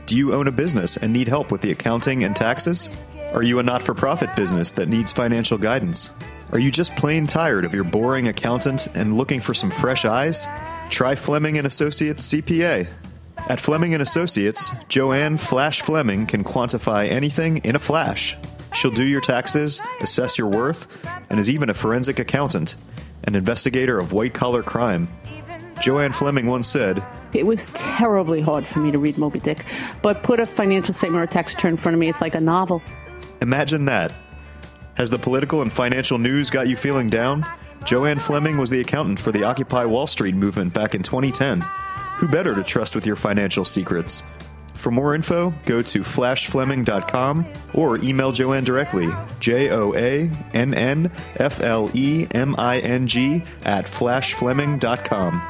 Do 0.07 0.17
you 0.17 0.35
own 0.35 0.47
a 0.47 0.53
business 0.53 0.97
and 0.97 1.13
need 1.13 1.29
help 1.29 1.51
with 1.51 1.61
the 1.61 1.73
accounting 1.73 2.25
and 2.25 2.35
taxes? 2.35 2.89
Are 3.33 3.43
you 3.43 3.59
a 3.59 3.63
not 3.63 3.83
for 3.83 3.95
profit 3.95 4.35
business 4.37 4.71
that 4.73 4.89
needs 4.89 5.13
financial 5.13 5.59
guidance? 5.59 6.11
Are 6.53 6.59
you 6.59 6.71
just 6.71 6.97
plain 6.97 7.27
tired 7.27 7.65
of 7.65 7.75
your 7.75 7.85
boring 7.85 8.29
accountant 8.29 8.89
and 8.95 9.17
looking 9.17 9.41
for 9.41 9.55
some 9.55 9.71
fresh 9.71 10.05
eyes? 10.05 10.47
Try 10.89 11.15
Fleming 11.15 11.59
and 11.59 11.67
Associates 11.67 12.33
CPA. 12.33 12.89
At 13.49 13.61
Fleming 13.61 13.95
and 13.95 14.03
Associates, 14.03 14.69
Joanne 14.89 15.37
Flash 15.37 15.83
Fleming 15.83 16.27
can 16.27 16.43
quantify 16.43 17.09
anything 17.09 17.59
in 17.59 17.77
a 17.77 17.79
flash. 17.79 18.37
She'll 18.75 18.91
do 18.91 19.05
your 19.05 19.21
taxes, 19.21 19.81
assess 20.01 20.39
your 20.39 20.47
worth, 20.49 20.87
and 21.29 21.39
is 21.39 21.51
even 21.51 21.71
a 21.71 21.75
forensic 21.75 22.19
accountant, 22.19 22.75
an 23.25 23.35
investigator 23.35 23.99
of 23.99 24.13
white 24.13 24.35
collar 24.35 24.63
crime. 24.63 25.09
Joanne 25.81 26.13
Fleming 26.13 26.47
once 26.47 26.69
said, 26.69 27.05
It 27.33 27.47
was 27.47 27.69
terribly 27.69 28.41
hard 28.41 28.67
for 28.67 28.81
me 28.81 28.91
to 28.91 28.99
read 28.99 29.19
Moby 29.19 29.41
Dick, 29.41 29.65
but 30.03 30.23
put 30.23 30.41
a 30.41 30.47
financial 30.47 30.95
statement 30.95 31.21
or 31.21 31.25
a 31.25 31.29
tax 31.29 31.55
return 31.55 31.73
in 31.73 31.77
front 31.77 31.95
of 31.95 32.01
me, 32.01 32.09
it's 32.09 32.21
like 32.21 32.35
a 32.35 32.41
novel. 32.41 32.83
Imagine 33.41 33.87
that. 33.87 34.13
Has 34.95 35.11
the 35.11 35.19
political 35.19 35.63
and 35.63 35.73
financial 35.73 36.19
news 36.19 36.51
got 36.51 36.69
you 36.69 36.77
feeling 36.77 37.09
down? 37.09 37.47
Joanne 37.85 38.19
Fleming 38.19 38.59
was 38.59 38.69
the 38.69 38.81
accountant 38.81 39.19
for 39.19 39.33
the 39.33 39.45
Occupy 39.45 39.87
Wall 39.87 40.07
Street 40.07 40.35
movement 40.35 40.75
back 40.75 40.95
in 40.95 41.03
2010. 41.03 41.63
Who 42.17 42.29
better 42.29 42.55
to 42.55 42.63
trust 42.63 42.95
with 42.95 43.07
your 43.07 43.17
financial 43.17 43.65
secrets? 43.65 44.23
For 44.81 44.91
more 44.91 45.15
info, 45.15 45.53
go 45.67 45.83
to 45.83 46.01
flashfleming.com 46.01 47.47
or 47.75 47.99
email 47.99 48.33
Joanne 48.33 48.65
directly, 48.65 49.11
J 49.39 49.69
O 49.69 49.95
A 49.95 50.31
N 50.55 50.73
N 50.73 51.13
F 51.37 51.61
L 51.61 51.91
E 51.93 52.27
M 52.33 52.55
I 52.59 52.79
N 52.79 53.07
G, 53.07 53.45
at 53.63 53.85
flashfleming.com. 53.85 55.43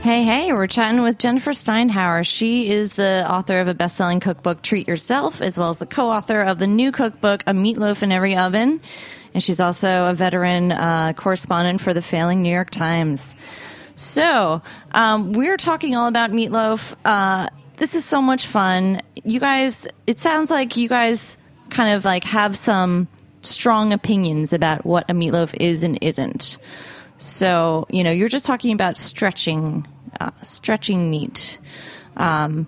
Hey, 0.00 0.24
hey, 0.24 0.52
we're 0.52 0.66
chatting 0.66 1.02
with 1.02 1.18
Jennifer 1.18 1.50
Steinhauer. 1.50 2.26
She 2.26 2.70
is 2.70 2.94
the 2.94 3.24
author 3.30 3.60
of 3.60 3.68
a 3.68 3.74
best 3.74 3.96
selling 3.96 4.20
cookbook, 4.20 4.62
Treat 4.62 4.88
Yourself, 4.88 5.42
as 5.42 5.58
well 5.58 5.68
as 5.68 5.76
the 5.76 5.86
co 5.86 6.10
author 6.10 6.40
of 6.40 6.58
the 6.58 6.66
new 6.66 6.90
cookbook, 6.92 7.42
A 7.46 7.52
Meatloaf 7.52 8.02
in 8.02 8.10
Every 8.10 8.36
Oven. 8.36 8.80
And 9.34 9.42
she's 9.42 9.60
also 9.60 10.06
a 10.06 10.14
veteran 10.14 10.72
uh, 10.72 11.12
correspondent 11.14 11.80
for 11.80 11.94
the 11.94 12.02
failing 12.02 12.42
New 12.42 12.52
York 12.52 12.70
Times. 12.70 13.34
So, 13.94 14.62
um, 14.92 15.32
we're 15.32 15.56
talking 15.56 15.94
all 15.94 16.08
about 16.08 16.30
meatloaf. 16.30 16.94
Uh, 17.04 17.48
this 17.76 17.94
is 17.94 18.04
so 18.04 18.22
much 18.22 18.46
fun. 18.46 19.00
You 19.24 19.40
guys, 19.40 19.86
it 20.06 20.20
sounds 20.20 20.50
like 20.50 20.76
you 20.76 20.88
guys 20.88 21.36
kind 21.70 21.94
of 21.94 22.04
like 22.04 22.24
have 22.24 22.56
some 22.56 23.08
strong 23.42 23.92
opinions 23.92 24.52
about 24.52 24.84
what 24.84 25.10
a 25.10 25.14
meatloaf 25.14 25.54
is 25.60 25.82
and 25.82 25.98
isn't. 26.00 26.58
So, 27.18 27.86
you 27.90 28.02
know, 28.02 28.10
you're 28.10 28.28
just 28.28 28.46
talking 28.46 28.72
about 28.72 28.96
stretching, 28.96 29.86
uh, 30.20 30.30
stretching 30.42 31.10
meat, 31.10 31.58
um, 32.16 32.66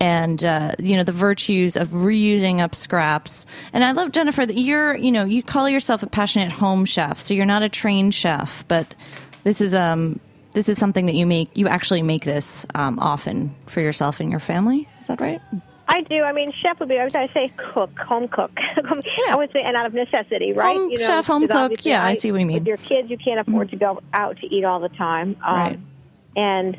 and 0.00 0.44
uh, 0.44 0.74
you 0.78 0.96
know 0.96 1.04
the 1.04 1.12
virtues 1.12 1.76
of 1.76 1.88
reusing 1.88 2.60
up 2.60 2.74
scraps. 2.74 3.46
And 3.72 3.84
I 3.84 3.92
love 3.92 4.12
Jennifer 4.12 4.44
that 4.44 4.58
you're, 4.58 4.94
you 4.96 5.12
know, 5.12 5.24
you 5.24 5.42
call 5.42 5.68
yourself 5.68 6.02
a 6.02 6.06
passionate 6.06 6.52
home 6.52 6.84
chef, 6.84 7.20
so 7.20 7.34
you're 7.34 7.46
not 7.46 7.62
a 7.62 7.68
trained 7.68 8.14
chef, 8.14 8.64
but 8.68 8.94
this 9.44 9.60
is 9.60 9.74
um 9.74 10.20
this 10.52 10.68
is 10.68 10.78
something 10.78 11.06
that 11.06 11.14
you 11.14 11.26
make. 11.26 11.50
You 11.54 11.68
actually 11.68 12.02
make 12.02 12.24
this 12.24 12.64
um, 12.74 12.98
often 13.00 13.54
for 13.66 13.80
yourself 13.80 14.20
and 14.20 14.30
your 14.30 14.40
family. 14.40 14.88
Is 15.00 15.08
that 15.08 15.20
right? 15.20 15.40
I 15.88 16.00
do. 16.02 16.22
I 16.22 16.32
mean, 16.32 16.52
chef 16.62 16.80
would 16.80 16.88
be. 16.88 16.98
I 16.98 17.04
would 17.04 17.12
say 17.12 17.52
cook, 17.72 17.90
home 17.98 18.28
cook. 18.28 18.52
I 19.28 19.34
would 19.36 19.52
say, 19.52 19.60
and 19.62 19.76
out 19.76 19.84
of 19.86 19.94
necessity, 19.94 20.52
right? 20.52 20.76
Home 20.76 20.96
chef, 20.96 21.26
home 21.26 21.46
cook. 21.46 21.84
Yeah, 21.84 22.04
I 22.04 22.14
see 22.14 22.32
what 22.32 22.40
you 22.40 22.46
mean. 22.46 22.58
With 22.58 22.66
your 22.66 22.78
kids, 22.78 23.10
you 23.10 23.18
can't 23.18 23.40
afford 23.40 23.70
to 23.70 23.76
go 23.76 24.00
out 24.14 24.38
to 24.38 24.46
eat 24.46 24.64
all 24.64 24.80
the 24.80 24.88
time, 24.90 25.36
um, 25.44 25.54
Right. 25.54 25.80
and 26.36 26.76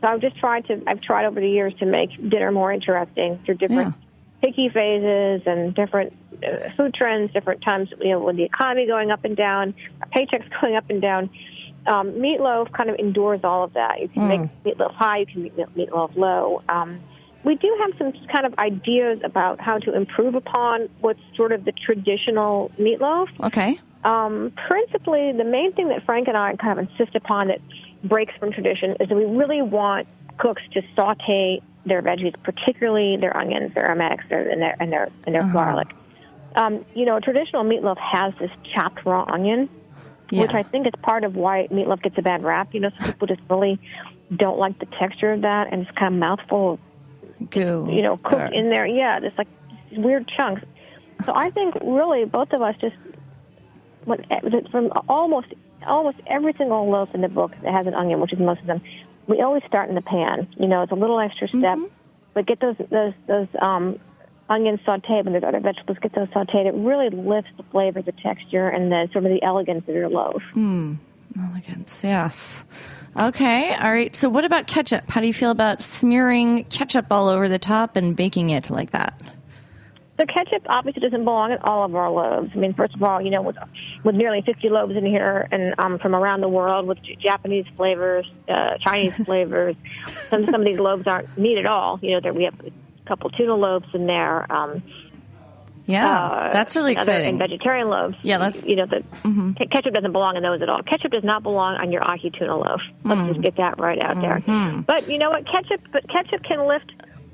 so 0.00 0.06
I've 0.08 0.20
just 0.20 0.36
tried 0.38 0.66
to. 0.66 0.82
I've 0.86 1.00
tried 1.00 1.26
over 1.26 1.40
the 1.40 1.48
years 1.48 1.74
to 1.80 1.86
make 1.86 2.10
dinner 2.30 2.52
more 2.52 2.72
interesting 2.72 3.40
through 3.44 3.56
different 3.56 3.94
picky 4.42 4.68
phases 4.68 5.42
and 5.46 5.74
different 5.74 6.12
uh, 6.42 6.70
food 6.76 6.94
trends, 6.94 7.32
different 7.32 7.62
times. 7.62 7.88
You 8.00 8.10
know, 8.12 8.20
with 8.20 8.36
the 8.36 8.44
economy 8.44 8.86
going 8.86 9.10
up 9.10 9.24
and 9.24 9.36
down, 9.36 9.74
paychecks 10.14 10.48
going 10.62 10.76
up 10.76 10.88
and 10.90 11.02
down. 11.02 11.30
Um, 11.86 12.12
meatloaf 12.12 12.70
kind 12.72 12.90
of 12.90 12.96
endures 12.96 13.40
all 13.44 13.64
of 13.64 13.72
that. 13.72 14.00
You 14.00 14.08
can 14.08 14.22
Mm. 14.22 14.50
make 14.64 14.76
meatloaf 14.76 14.92
high, 14.94 15.18
you 15.18 15.26
can 15.26 15.42
make 15.42 15.56
meatloaf 15.56 16.14
low. 16.16 16.62
Um, 16.68 17.00
we 17.44 17.54
do 17.54 17.74
have 17.80 17.92
some 17.96 18.12
kind 18.30 18.44
of 18.44 18.52
ideas 18.58 19.20
about 19.24 19.58
how 19.60 19.78
to 19.78 19.94
improve 19.96 20.34
upon 20.34 20.88
what's 21.00 21.20
sort 21.34 21.50
of 21.52 21.64
the 21.64 21.72
traditional 21.72 22.70
meatloaf. 22.78 23.28
Okay. 23.42 23.78
Um, 24.04 24.52
principally, 24.68 25.32
the 25.32 25.44
main 25.44 25.72
thing 25.72 25.88
that 25.88 26.04
Frank 26.04 26.28
and 26.28 26.36
I 26.36 26.56
kind 26.56 26.78
of 26.78 26.88
insist 26.90 27.14
upon 27.16 27.48
that 27.48 27.60
breaks 28.04 28.32
from 28.38 28.52
tradition 28.52 28.92
is 29.00 29.08
that 29.08 29.14
we 29.14 29.24
really 29.24 29.62
want 29.62 30.06
cooks 30.38 30.62
to 30.74 30.82
saute 30.94 31.60
their 31.84 32.02
veggies, 32.02 32.34
particularly 32.42 33.16
their 33.16 33.36
onions, 33.36 33.74
their 33.74 33.86
aromatics, 33.86 34.24
their, 34.28 34.48
and 34.48 34.60
their 34.62 34.76
and 34.80 34.92
their 34.92 35.08
and 35.26 35.34
their 35.34 35.44
garlic. 35.52 35.88
Um, 36.54 36.84
you 36.94 37.04
know, 37.04 37.20
traditional 37.20 37.64
meatloaf 37.64 37.98
has 37.98 38.32
this 38.40 38.50
chopped 38.74 39.04
raw 39.04 39.24
onion, 39.28 39.68
which 40.32 40.52
I 40.52 40.62
think 40.62 40.86
is 40.86 40.92
part 41.02 41.24
of 41.24 41.34
why 41.34 41.68
meatloaf 41.70 42.02
gets 42.02 42.16
a 42.18 42.22
bad 42.22 42.42
rap. 42.42 42.74
You 42.74 42.80
know, 42.80 42.90
some 42.98 43.12
people 43.12 43.28
just 43.28 43.40
really 43.48 43.78
don't 44.34 44.58
like 44.58 44.78
the 44.78 44.86
texture 44.98 45.32
of 45.32 45.42
that, 45.42 45.72
and 45.72 45.82
it's 45.82 45.98
kind 45.98 46.14
of 46.14 46.20
mouthful 46.20 46.74
of 47.40 47.50
Goo. 47.50 47.88
you 47.90 48.02
know, 48.02 48.16
cooked 48.16 48.34
Or- 48.34 48.52
in 48.52 48.70
there. 48.70 48.86
Yeah, 48.86 49.20
there's 49.20 49.36
like 49.38 49.48
weird 49.92 50.28
chunks. 50.36 50.62
So 51.24 51.32
I 51.34 51.50
think 51.50 51.74
really 51.82 52.24
both 52.24 52.52
of 52.52 52.62
us 52.62 52.76
just 52.80 52.94
when, 54.04 54.24
from 54.70 54.90
almost 55.08 55.48
almost 55.86 56.18
every 56.26 56.54
single 56.58 56.88
loaf 56.90 57.08
in 57.14 57.20
the 57.20 57.28
book 57.28 57.52
that 57.62 57.72
has 57.72 57.86
an 57.86 57.94
onion, 57.94 58.20
which 58.20 58.32
is 58.32 58.38
most 58.38 58.60
of 58.60 58.66
them, 58.66 58.80
we 59.26 59.40
always 59.40 59.62
start 59.66 59.88
in 59.88 59.94
the 59.94 60.02
pan. 60.02 60.48
You 60.56 60.68
know, 60.68 60.82
it's 60.82 60.92
a 60.92 60.96
little 60.96 61.20
extra 61.20 61.48
step, 61.48 61.78
but 62.34 62.46
get 62.46 62.60
those 62.60 62.76
those 62.90 63.12
those 63.26 63.48
um, 63.60 63.98
onions 64.48 64.80
sautéed 64.86 65.24
when 65.24 65.32
there's 65.32 65.44
other 65.44 65.60
vegetables. 65.60 65.98
Get 66.00 66.14
those 66.14 66.28
sautéed. 66.28 66.66
It 66.66 66.74
really 66.74 67.10
lifts 67.10 67.50
the 67.56 67.62
flavor, 67.64 68.02
the 68.02 68.12
texture, 68.12 68.68
and 68.68 68.90
the 68.90 69.08
sort 69.12 69.24
of 69.24 69.30
the 69.30 69.42
elegance 69.42 69.86
of 69.88 69.94
your 69.94 70.08
loaf. 70.08 70.42
Elegance, 71.38 72.02
yes. 72.02 72.64
Okay, 73.16 73.74
all 73.74 73.92
right. 73.92 74.14
So, 74.16 74.28
what 74.28 74.44
about 74.44 74.66
ketchup? 74.66 75.08
How 75.08 75.20
do 75.20 75.26
you 75.26 75.32
feel 75.32 75.50
about 75.50 75.82
smearing 75.82 76.64
ketchup 76.64 77.06
all 77.10 77.28
over 77.28 77.48
the 77.48 77.58
top 77.58 77.96
and 77.96 78.16
baking 78.16 78.50
it 78.50 78.70
like 78.70 78.90
that? 78.92 79.20
The 80.18 80.26
ketchup 80.26 80.66
obviously 80.68 81.00
doesn't 81.00 81.24
belong 81.24 81.52
in 81.52 81.58
all 81.58 81.84
of 81.84 81.94
our 81.94 82.10
loaves. 82.10 82.50
I 82.52 82.58
mean, 82.58 82.74
first 82.74 82.94
of 82.94 83.02
all, 83.04 83.22
you 83.22 83.30
know, 83.30 83.40
with 83.42 83.56
with 84.04 84.16
nearly 84.16 84.42
50 84.44 84.68
loaves 84.68 84.96
in 84.96 85.06
here 85.06 85.46
and 85.52 85.74
um, 85.78 85.98
from 86.00 86.14
around 86.14 86.40
the 86.40 86.48
world 86.48 86.86
with 86.88 86.98
Japanese 87.20 87.66
flavors, 87.76 88.26
uh, 88.48 88.78
Chinese 88.84 89.14
flavors, 89.24 89.76
some 90.28 90.44
some 90.46 90.60
of 90.60 90.66
these 90.66 90.80
loaves 90.80 91.06
aren't 91.06 91.38
meat 91.38 91.56
at 91.58 91.66
all. 91.66 92.00
You 92.02 92.14
know, 92.14 92.20
there 92.20 92.34
we 92.34 92.44
have 92.44 92.58
a 92.60 92.72
couple 93.08 93.30
tuna 93.30 93.54
loaves 93.54 93.86
in 93.94 94.06
there. 94.06 94.50
Um, 94.52 94.82
Yeah, 95.86 96.06
uh, 96.06 96.52
that's 96.52 96.76
really 96.76 96.96
other- 96.96 97.12
exciting. 97.12 97.30
And 97.30 97.38
vegetarian 97.38 97.88
loaves. 97.88 98.16
Yeah, 98.22 98.36
that's- 98.38 98.62
you 98.66 98.76
know 98.76 98.84
the 98.86 99.00
ke- 99.54 99.70
ketchup 99.70 99.94
doesn't 99.94 100.12
belong 100.12 100.36
in 100.36 100.42
those 100.42 100.60
at 100.60 100.68
all. 100.68 100.82
Ketchup 100.82 101.12
does 101.12 101.24
not 101.24 101.42
belong 101.42 101.76
on 101.76 101.90
your 101.92 102.02
ahi 102.02 102.30
tuna 102.30 102.56
loaf. 102.56 102.80
Let's 103.04 103.20
Mm. 103.22 103.28
just 103.28 103.40
get 103.40 103.56
that 103.56 103.78
right 103.78 104.02
out 104.04 104.20
there. 104.20 104.40
Mm-hmm. 104.40 104.80
But 104.82 105.08
you 105.08 105.16
know 105.16 105.30
what? 105.30 105.46
Ketchup, 105.46 105.80
but 105.92 106.06
ketchup 106.08 106.42
can 106.42 106.66
lift. 106.66 106.92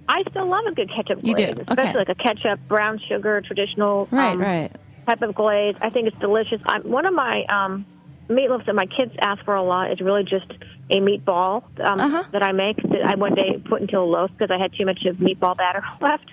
I 0.08 0.22
still 0.30 0.48
love 0.48 0.64
a 0.70 0.74
good 0.74 0.90
ketchup 0.94 1.20
You 1.22 1.34
glaze, 1.34 1.54
do? 1.54 1.60
especially 1.62 1.84
Okay. 1.90 1.98
like 1.98 2.08
a 2.08 2.14
ketchup, 2.14 2.60
brown 2.68 3.00
sugar, 3.08 3.40
traditional 3.40 4.06
right, 4.10 4.32
um, 4.32 4.40
right. 4.40 4.70
type 5.08 5.22
of 5.22 5.34
glaze. 5.34 5.74
I 5.80 5.90
think 5.90 6.08
it's 6.08 6.18
delicious. 6.18 6.60
I'm, 6.66 6.82
one 6.82 7.06
of 7.06 7.14
my 7.14 7.44
um, 7.44 7.86
meatloaves 8.28 8.66
that 8.66 8.74
my 8.74 8.86
kids 8.86 9.12
ask 9.20 9.44
for 9.44 9.54
a 9.54 9.62
lot 9.62 9.90
is 9.92 10.00
really 10.00 10.24
just 10.24 10.50
a 10.90 11.00
meatball 11.00 11.62
um, 11.80 12.00
Uh-huh. 12.00 12.24
that 12.32 12.42
I 12.42 12.52
make 12.52 12.76
that 12.76 13.02
I 13.06 13.14
one 13.14 13.34
day 13.34 13.58
put 13.68 13.80
into 13.80 13.98
a 13.98 14.04
loaf 14.04 14.30
because 14.36 14.50
I 14.50 14.60
had 14.60 14.72
too 14.74 14.84
much 14.84 15.04
of 15.06 15.16
meatball 15.16 15.56
batter 15.56 15.82
left. 16.00 16.30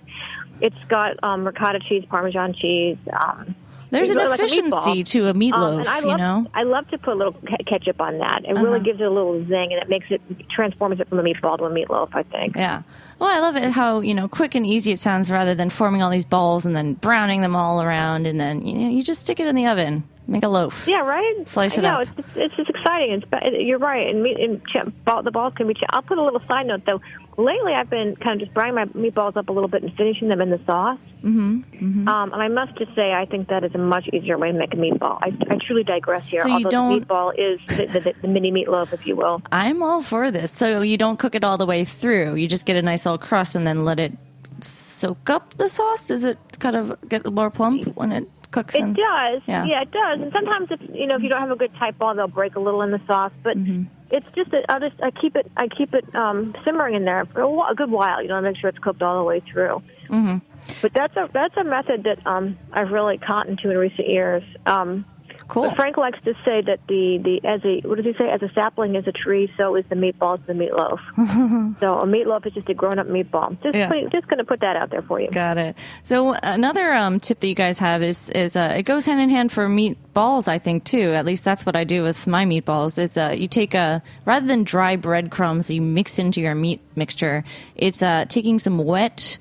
It's 0.59 0.75
got 0.89 1.21
um, 1.23 1.45
ricotta 1.45 1.79
cheese, 1.79 2.03
Parmesan 2.09 2.53
cheese. 2.53 2.97
Um, 3.11 3.55
There's 3.91 4.09
an 4.09 4.17
really 4.17 4.29
like 4.29 4.39
a 4.39 4.43
efficiency 4.45 5.03
to 5.03 5.27
a 5.27 5.29
Um, 5.31 5.35
meatloaf, 5.35 5.79
and 5.79 5.87
I 5.87 5.99
you 5.99 6.07
love, 6.07 6.17
know. 6.17 6.47
I 6.53 6.63
love 6.63 6.87
to 6.89 6.97
put 6.97 7.13
a 7.13 7.17
little 7.17 7.35
ketchup 7.67 8.01
on 8.01 8.17
that. 8.19 8.41
It 8.45 8.55
Uh-huh. 8.55 8.65
really 8.65 8.79
gives 8.79 8.99
it 8.99 9.05
a 9.05 9.09
little 9.09 9.37
zing, 9.45 9.73
and 9.73 9.81
it 9.81 9.89
makes 9.89 10.07
it 10.09 10.21
transforms 10.49 10.99
it 10.99 11.07
from 11.09 11.19
a 11.19 11.23
meatball 11.23 11.57
to 11.59 11.65
a 11.65 11.69
meatloaf. 11.69 12.09
I 12.13 12.23
think. 12.23 12.55
Yeah. 12.55 12.81
Well, 13.19 13.29
I 13.29 13.39
love 13.39 13.55
it 13.55 13.69
how, 13.71 13.99
you 13.99 14.13
know, 14.15 14.27
quick 14.27 14.55
and 14.55 14.65
easy 14.65 14.91
it 14.91 14.99
sounds 14.99 15.29
rather 15.29 15.53
than 15.53 15.69
forming 15.69 16.01
all 16.01 16.09
these 16.09 16.25
balls 16.25 16.65
and 16.65 16.75
then 16.75 16.93
browning 16.93 17.41
them 17.41 17.55
all 17.55 17.79
around 17.81 18.25
and 18.25 18.39
then, 18.39 18.65
you 18.65 18.73
know, 18.73 18.89
you 18.89 19.03
just 19.03 19.21
stick 19.21 19.39
it 19.39 19.45
in 19.45 19.55
the 19.55 19.67
oven, 19.67 20.03
make 20.27 20.43
a 20.43 20.47
loaf. 20.47 20.85
Yeah, 20.87 21.01
right. 21.05 21.35
Slice 21.47 21.77
it 21.77 21.85
I 21.85 21.91
know, 21.91 22.01
up. 22.01 22.07
It's, 22.17 22.27
it's 22.35 22.55
just 22.55 22.69
exciting. 22.71 23.11
It's 23.21 23.25
you're 23.63 23.77
right. 23.77 24.07
And, 24.07 24.23
meat, 24.23 24.37
and 24.39 24.59
ball, 25.05 25.21
the 25.21 25.29
balls 25.29 25.53
can 25.55 25.67
be. 25.67 25.75
I'll 25.91 26.01
put 26.01 26.17
a 26.17 26.23
little 26.23 26.41
side 26.47 26.65
note 26.65 26.81
though. 26.87 26.99
Lately, 27.37 27.73
I've 27.73 27.89
been 27.89 28.15
kind 28.17 28.39
of 28.41 28.45
just 28.47 28.53
browning 28.53 28.75
my 28.75 28.85
meatballs 28.85 29.37
up 29.37 29.49
a 29.49 29.51
little 29.51 29.69
bit 29.69 29.83
and 29.83 29.93
finishing 29.95 30.27
them 30.27 30.41
in 30.41 30.49
the 30.49 30.59
sauce. 30.65 30.99
Mm-hmm. 31.23 31.57
mm-hmm. 31.59 32.07
Um, 32.07 32.33
and 32.33 32.41
I 32.41 32.47
must 32.47 32.77
just 32.77 32.93
say, 32.95 33.13
I 33.13 33.25
think 33.25 33.47
that 33.49 33.63
is 33.63 33.71
a 33.73 33.77
much 33.77 34.07
easier 34.11 34.37
way 34.37 34.51
to 34.51 34.57
make 34.57 34.73
a 34.73 34.77
meatball. 34.77 35.17
I, 35.21 35.27
I 35.49 35.57
truly 35.65 35.83
digress 35.83 36.29
here. 36.29 36.43
So 36.43 36.49
you 36.49 36.53
although 36.55 36.69
don't- 36.69 36.99
the 36.99 37.05
meatball 37.05 37.31
is 37.37 37.59
the, 37.67 37.85
the, 37.85 37.99
the, 37.99 38.13
the 38.23 38.27
mini 38.27 38.51
meatloaf, 38.51 38.91
if 38.93 39.05
you 39.05 39.15
will. 39.15 39.41
I'm 39.51 39.81
all 39.81 40.01
for 40.01 40.29
this. 40.31 40.51
So 40.51 40.81
you 40.81 40.97
don't 40.97 41.17
cook 41.19 41.35
it 41.35 41.43
all 41.43 41.57
the 41.57 41.65
way 41.65 41.85
through. 41.85 42.35
You 42.35 42.47
just 42.47 42.65
get 42.65 42.75
a 42.75 42.81
nice 42.81 43.05
little 43.05 43.17
crust 43.17 43.55
and 43.55 43.65
then 43.65 43.85
let 43.85 43.99
it 43.99 44.13
soak 44.61 45.29
up 45.29 45.55
the 45.57 45.69
sauce. 45.69 46.07
Does 46.07 46.23
it 46.23 46.37
kind 46.59 46.75
of 46.75 46.97
get 47.07 47.25
more 47.31 47.49
plump 47.49 47.85
when 47.95 48.11
it 48.11 48.29
cooks? 48.51 48.75
It 48.75 48.81
in? 48.81 48.93
does. 48.93 49.41
Yeah. 49.47 49.65
it 49.65 49.91
does. 49.91 50.19
And 50.21 50.31
sometimes 50.33 50.67
if 50.71 50.79
you 50.93 51.07
know 51.07 51.15
if 51.15 51.23
you 51.23 51.29
don't 51.29 51.41
have 51.41 51.51
a 51.51 51.55
good 51.55 51.73
tight 51.79 51.97
ball, 51.97 52.13
they'll 52.15 52.27
break 52.27 52.55
a 52.55 52.59
little 52.59 52.81
in 52.81 52.91
the 52.91 53.01
sauce. 53.07 53.31
But 53.43 53.57
Mm-hmm. 53.57 53.83
It's 54.11 54.25
just 54.35 54.51
that 54.51 54.65
I 54.69 54.79
just 54.79 55.01
I 55.01 55.11
keep 55.11 55.35
it 55.35 55.49
I 55.57 55.67
keep 55.67 55.93
it 55.93 56.13
um, 56.15 56.53
simmering 56.65 56.95
in 56.95 57.05
there 57.05 57.25
for 57.25 57.41
a, 57.41 57.49
whi- 57.49 57.71
a 57.71 57.75
good 57.75 57.91
while. 57.91 58.21
You 58.21 58.29
know, 58.29 58.35
to 58.35 58.41
make 58.41 58.57
sure 58.57 58.69
it's 58.69 58.79
cooked 58.79 59.01
all 59.01 59.17
the 59.17 59.23
way 59.23 59.41
through. 59.51 59.81
Mm-hmm. 60.09 60.37
But 60.81 60.93
that's 60.93 61.15
a 61.15 61.29
that's 61.33 61.55
a 61.57 61.63
method 61.63 62.03
that 62.03 62.25
um, 62.27 62.57
I've 62.71 62.91
really 62.91 63.17
cottoned 63.17 63.59
to 63.59 63.71
in 63.71 63.77
recent 63.77 64.07
years. 64.07 64.43
Um, 64.65 65.05
Cool. 65.51 65.69
Frank 65.75 65.97
likes 65.97 66.17
to 66.23 66.33
say 66.45 66.61
that 66.61 66.79
the, 66.87 67.19
the 67.21 67.45
as 67.45 67.59
a 67.65 67.85
what 67.85 67.97
does 67.97 68.05
he 68.05 68.13
say? 68.13 68.29
As 68.29 68.41
a 68.41 68.49
sapling 68.53 68.95
is 68.95 69.05
a 69.05 69.11
tree, 69.11 69.51
so 69.57 69.75
is 69.75 69.83
the 69.89 69.95
meatball 69.95 70.39
is 70.39 70.45
the 70.47 70.53
meatloaf. 70.53 70.97
so 71.81 71.99
a 71.99 72.05
meatloaf 72.05 72.45
is 72.47 72.53
just 72.53 72.69
a 72.69 72.73
grown 72.73 72.99
up 72.99 73.07
meatball. 73.07 73.61
Just 73.61 73.75
Yeah. 73.75 73.89
putting, 73.89 74.09
just 74.11 74.27
going 74.29 74.37
to 74.37 74.45
put 74.45 74.61
that 74.61 74.77
out 74.77 74.91
there 74.91 75.01
for 75.01 75.19
you. 75.19 75.29
Got 75.29 75.57
it. 75.57 75.75
So 76.05 76.33
another 76.41 76.93
um, 76.93 77.19
tip 77.19 77.41
that 77.41 77.47
you 77.49 77.53
guys 77.55 77.79
have 77.79 78.01
is 78.01 78.29
is 78.29 78.55
uh, 78.55 78.75
it 78.77 78.83
goes 78.83 79.05
hand 79.05 79.19
in 79.19 79.29
hand 79.29 79.51
for 79.51 79.67
meatballs. 79.67 80.47
I 80.47 80.57
think 80.57 80.85
too. 80.85 81.11
At 81.13 81.25
least 81.25 81.43
that's 81.43 81.65
what 81.65 81.75
I 81.75 81.83
do 81.83 82.01
with 82.03 82.25
my 82.27 82.45
meatballs. 82.45 82.97
It's 82.97 83.17
uh, 83.17 83.35
you 83.37 83.49
take 83.49 83.73
a 83.73 84.01
rather 84.23 84.47
than 84.47 84.63
dry 84.63 84.95
breadcrumbs 84.95 85.69
you 85.69 85.81
mix 85.81 86.17
into 86.17 86.39
your 86.39 86.55
meat 86.55 86.79
mixture. 86.95 87.43
It's 87.75 88.01
uh, 88.01 88.23
taking 88.29 88.57
some 88.57 88.77
wet. 88.77 89.37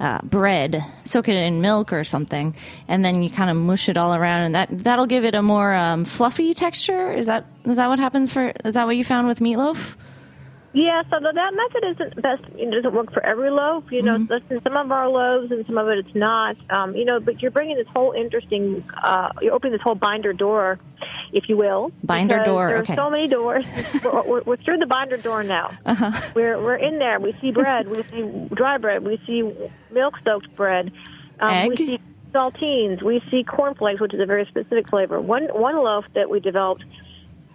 Uh, 0.00 0.20
bread, 0.22 0.84
soak 1.04 1.28
it 1.28 1.36
in 1.36 1.60
milk 1.60 1.92
or 1.92 2.02
something, 2.02 2.54
and 2.88 3.04
then 3.04 3.22
you 3.22 3.30
kind 3.30 3.48
of 3.48 3.56
mush 3.56 3.88
it 3.88 3.96
all 3.96 4.12
around, 4.12 4.42
and 4.42 4.54
that 4.54 4.68
that'll 4.82 5.06
give 5.06 5.24
it 5.24 5.36
a 5.36 5.40
more 5.40 5.72
um, 5.72 6.04
fluffy 6.04 6.52
texture. 6.52 7.12
Is 7.12 7.26
that 7.26 7.46
is 7.64 7.76
that 7.76 7.88
what 7.88 8.00
happens 8.00 8.32
for? 8.32 8.52
Is 8.64 8.74
that 8.74 8.86
what 8.86 8.96
you 8.96 9.04
found 9.04 9.28
with 9.28 9.38
meatloaf? 9.38 9.94
Yeah, 10.74 11.02
so 11.08 11.20
th- 11.20 11.34
that 11.34 11.54
method 11.54 11.84
isn't 11.92 12.20
best. 12.20 12.42
It 12.58 12.68
doesn't 12.68 12.92
work 12.92 13.12
for 13.12 13.24
every 13.24 13.48
loaf. 13.48 13.84
You 13.92 14.02
know, 14.02 14.16
listen, 14.16 14.60
some 14.64 14.76
of 14.76 14.90
our 14.90 15.08
loaves 15.08 15.52
and 15.52 15.64
some 15.66 15.78
of 15.78 15.86
it 15.86 15.98
it's 15.98 16.16
not. 16.16 16.56
Um, 16.68 16.96
you 16.96 17.04
know, 17.04 17.20
but 17.20 17.40
you're 17.40 17.52
bringing 17.52 17.76
this 17.76 17.86
whole 17.94 18.10
interesting. 18.10 18.84
Uh, 19.00 19.28
you're 19.40 19.54
opening 19.54 19.72
this 19.72 19.82
whole 19.82 19.94
binder 19.94 20.32
door, 20.32 20.80
if 21.32 21.48
you 21.48 21.56
will. 21.56 21.92
Binder 22.02 22.42
door, 22.42 22.66
There 22.66 22.78
okay. 22.78 22.92
are 22.92 22.96
so 22.96 23.08
many 23.08 23.28
doors. 23.28 23.64
we're, 24.04 24.22
we're, 24.24 24.42
we're 24.42 24.56
through 24.56 24.78
the 24.78 24.86
binder 24.86 25.16
door 25.16 25.44
now. 25.44 25.70
Uh-huh. 25.86 26.10
We're 26.34 26.60
we're 26.60 26.74
in 26.74 26.98
there. 26.98 27.20
We 27.20 27.36
see 27.40 27.52
bread. 27.52 27.88
we 27.88 28.02
see 28.02 28.48
dry 28.52 28.78
bread. 28.78 29.04
We 29.04 29.20
see 29.28 29.42
milk 29.92 30.14
soaked 30.24 30.56
bread. 30.56 30.90
Um, 31.38 31.50
Egg? 31.50 31.70
We 31.70 31.76
see 31.76 32.00
saltines. 32.32 33.00
We 33.00 33.22
see 33.30 33.44
cornflakes, 33.44 34.00
which 34.00 34.12
is 34.12 34.18
a 34.18 34.26
very 34.26 34.44
specific 34.46 34.88
flavor. 34.88 35.20
One 35.20 35.44
one 35.44 35.76
loaf 35.76 36.04
that 36.16 36.28
we 36.28 36.40
developed. 36.40 36.84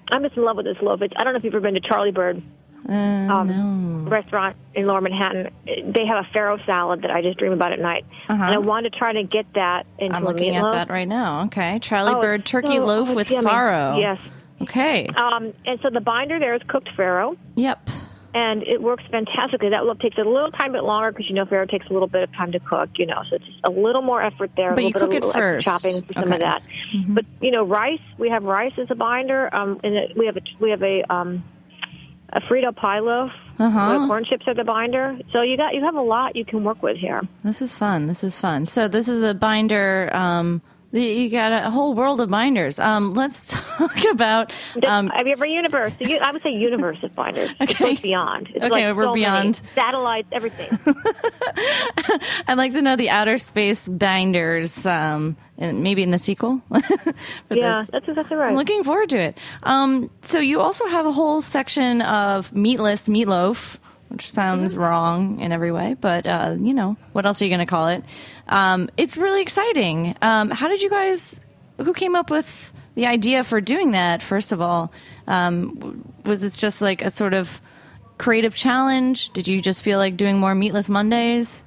I'm 0.10 0.24
just 0.24 0.38
in 0.38 0.44
love 0.46 0.56
with 0.56 0.66
this 0.66 0.78
loaf. 0.82 1.02
It's, 1.02 1.14
I 1.18 1.26
don't 1.26 1.34
know 1.34 1.38
if 1.38 1.44
you've 1.44 1.54
ever 1.54 1.62
been 1.62 1.76
to 1.76 1.82
Charlie 1.82 2.12
Bird 2.12 2.42
Uh, 2.88 2.92
um, 2.94 4.08
restaurant 4.10 4.56
in 4.74 4.88
Lower 4.88 5.02
Manhattan. 5.02 5.50
They 5.66 6.06
have 6.06 6.26
a 6.26 6.28
farro 6.36 6.64
salad 6.66 7.02
that 7.02 7.12
I 7.12 7.22
just 7.22 7.38
dream 7.38 7.52
about 7.52 7.72
at 7.74 7.80
night, 7.80 8.06
Uh-huh. 8.30 8.44
and 8.44 8.54
I 8.56 8.58
want 8.58 8.86
to 8.86 8.90
try 8.90 9.14
to 9.14 9.24
get 9.24 9.46
that 9.54 9.86
into 9.98 10.16
I'm 10.16 10.24
looking 10.24 10.56
at 10.56 10.72
that 10.72 10.90
right 10.90 11.08
now. 11.08 11.44
Okay, 11.46 11.80
Charlie 11.80 12.14
Oh, 12.16 12.22
Bird 12.22 12.46
turkey 12.46 12.78
so- 12.78 12.86
loaf 12.86 13.10
oh, 13.10 13.14
with 13.16 13.30
yummy. 13.32 13.46
farro. 13.46 14.00
Yes. 14.00 14.18
Okay. 14.62 15.08
Um, 15.08 15.54
and 15.66 15.80
so 15.82 15.90
the 15.90 16.02
binder 16.02 16.38
there 16.40 16.54
is 16.56 16.62
cooked 16.68 16.90
farro, 16.98 17.38
Yep. 17.56 17.90
and 18.34 18.64
it 18.64 18.82
works 18.82 19.04
fantastically. 19.12 19.70
That 19.70 19.86
look 19.86 20.00
takes 20.00 20.18
a 20.18 20.22
little 20.24 20.52
time 20.52 20.72
bit 20.74 20.84
longer 20.84 21.12
because 21.12 21.30
you 21.30 21.36
know 21.36 21.46
farro 21.46 21.70
takes 21.70 21.88
a 21.88 21.94
little 21.94 22.08
bit 22.10 22.24
of 22.24 22.34
time 22.34 22.52
to 22.54 22.60
cook. 22.60 22.90
You 22.98 23.06
know, 23.06 23.22
so 23.30 23.36
it's 23.38 23.46
just 23.46 23.60
a 23.64 23.70
little 23.70 24.02
more 24.02 24.22
effort 24.22 24.52
there. 24.58 24.72
But 24.72 24.80
a 24.80 24.82
you 24.84 24.88
little 24.90 25.02
cook 25.08 25.12
bit 25.12 25.24
it 25.26 25.34
first. 25.34 25.66
chopping 25.66 26.02
for 26.02 26.14
some 26.14 26.24
of 26.24 26.30
Okay. 26.34 26.40
that. 26.40 26.62
But 27.10 27.26
you 27.42 27.52
know, 27.52 27.64
rice. 27.64 28.00
We 28.18 28.30
have 28.30 28.44
rice 28.44 28.74
as 28.78 28.88
a 28.90 28.96
binder, 28.96 29.54
um, 29.56 29.80
and 29.84 29.96
it, 29.96 30.18
we 30.18 30.26
have 30.26 30.36
a 30.38 30.42
we 30.60 30.72
have 30.72 30.82
a 30.84 31.04
um, 31.14 31.44
a 32.34 32.42
Frito 32.42 32.76
pie 32.76 33.00
loaf. 33.00 33.32
Uh-huh. 33.60 34.08
corn 34.08 34.24
chips 34.24 34.48
are 34.48 34.54
the 34.54 34.64
binder. 34.64 35.18
So 35.34 35.42
you 35.42 35.58
got 35.58 35.74
you 35.74 35.84
have 35.84 35.96
a 35.96 36.02
lot 36.02 36.36
you 36.36 36.46
can 36.46 36.64
work 36.64 36.82
with 36.82 36.98
here. 36.98 37.22
This 37.44 37.62
is 37.62 37.76
fun. 37.76 38.08
This 38.08 38.24
is 38.24 38.38
fun. 38.40 38.66
So 38.66 38.88
this 38.88 39.10
is 39.10 39.20
the 39.20 39.34
binder. 39.34 40.10
Um, 40.14 40.62
you 40.92 41.30
got 41.30 41.52
a 41.52 41.70
whole 41.70 41.94
world 41.94 42.20
of 42.22 42.30
binders. 42.30 42.80
Um, 42.80 43.14
let's 43.14 43.46
talk 43.78 44.04
about. 44.12 44.52
Um, 44.88 45.08
have 45.08 45.28
you 45.28 45.34
ever 45.34 45.46
universe? 45.46 45.94
I 46.02 46.32
would 46.32 46.42
say 46.42 46.52
universe 46.52 46.98
of 47.04 47.16
binders. 47.16 47.52
Okay. 47.62 47.96
goes 47.96 48.00
beyond. 48.00 48.48
It's 48.50 48.58
Okay, 48.58 48.70
like 48.88 48.96
we're 48.96 49.06
so 49.06 49.14
beyond. 49.14 49.62
satellites, 49.76 50.28
everything. 50.32 50.70
I'd 52.48 52.58
like 52.58 52.74
to 52.74 52.82
know 52.82 52.96
the 52.96 53.10
outer 53.10 53.38
space 53.38 53.88
binders. 53.88 54.86
Um, 54.86 55.38
and 55.58 55.84
maybe 55.84 56.02
in 56.04 56.12
the 56.12 56.18
sequel. 56.18 56.62
yeah, 56.72 56.82
this. 57.82 57.90
that's 57.92 58.08
exactly 58.08 58.38
right. 58.38 58.50
I'm 58.50 58.56
looking 58.56 58.84
forward 58.84 59.10
to 59.10 59.20
it. 59.20 59.38
Um, 59.64 60.10
so 60.22 60.40
you 60.40 60.62
also 60.62 60.88
have 60.88 61.06
a 61.06 61.12
whole 61.12 61.42
section 61.42 62.02
of 62.02 62.54
meatless 62.56 63.08
meatloaf, 63.10 63.78
which 64.10 64.30
sounds 64.32 64.74
Mm-hmm. 64.74 64.84
wrong 64.84 65.40
in 65.40 65.52
every 65.52 65.72
way, 65.72 65.96
but 66.00 66.28
uh, 66.28 66.56
you 66.60 66.74
know 66.74 66.98
what 67.14 67.26
else 67.26 67.42
are 67.42 67.46
you 67.46 67.50
going 67.50 67.66
to 67.66 67.70
call 67.70 67.88
it? 67.88 68.04
Um, 68.48 68.90
it's 68.98 69.18
really 69.18 69.42
exciting. 69.42 70.16
Um, 70.22 70.50
how 70.52 70.68
did 70.68 70.82
you 70.82 70.90
guys? 70.90 71.42
Who 71.78 71.94
came 71.94 72.16
up 72.16 72.30
with 72.30 72.74
the 72.96 73.06
idea 73.06 73.44
for 73.46 73.62
doing 73.62 73.92
that? 73.92 74.22
First 74.22 74.52
of 74.52 74.60
all, 74.62 74.92
um, 75.28 76.04
was 76.26 76.42
this 76.42 76.58
just 76.58 76.82
like 76.82 77.02
a 77.02 77.10
sort 77.10 77.34
of 77.34 77.62
creative 78.18 78.54
challenge? 78.54 79.30
Did 79.30 79.48
you 79.48 79.62
just 79.62 79.82
feel 79.84 79.98
like 79.98 80.18
doing 80.18 80.40
more 80.40 80.54
meatless 80.56 80.90
Mondays? 80.90 81.64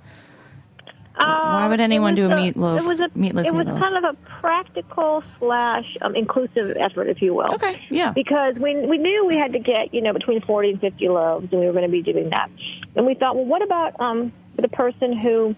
Why 1.15 1.67
would 1.69 1.81
Um, 1.81 1.85
anyone 1.85 2.15
do 2.15 2.25
a 2.25 2.29
was 2.29 2.37
meatloaf? 2.39 2.79
It 2.79 2.85
was 2.87 3.01
a 3.01 3.11
meatless 3.15 3.47
It 3.47 3.55
was 3.55 3.67
meatloaf? 3.67 3.81
kind 3.81 3.97
of 3.97 4.05
a 4.05 4.17
practical 4.41 5.23
slash 5.39 5.97
um, 6.01 6.17
inclusive 6.17 6.75
effort, 6.79 7.09
if 7.09 7.21
you 7.21 7.35
will. 7.35 7.53
Okay, 7.55 7.81
yeah. 7.91 8.13
Because 8.13 8.55
we 8.57 8.75
we 8.87 8.99
knew 8.99 9.27
we 9.27 9.37
had 9.37 9.53
to 9.53 9.59
get 9.59 9.93
you 9.93 10.01
know 10.01 10.13
between 10.13 10.41
forty 10.43 10.71
and 10.71 10.81
fifty 10.81 11.09
loaves, 11.09 11.49
and 11.53 11.61
we 11.61 11.67
were 11.67 11.73
going 11.73 11.85
to 11.85 11.91
be 11.91 12.03
doing 12.03 12.31
that. 12.31 12.51
And 12.97 13.07
we 13.07 13.15
thought, 13.15 13.37
well, 13.37 13.45
what 13.45 13.63
about 13.63 14.01
um, 14.01 14.33
the 14.57 14.69
person 14.69 15.17
who 15.17 15.55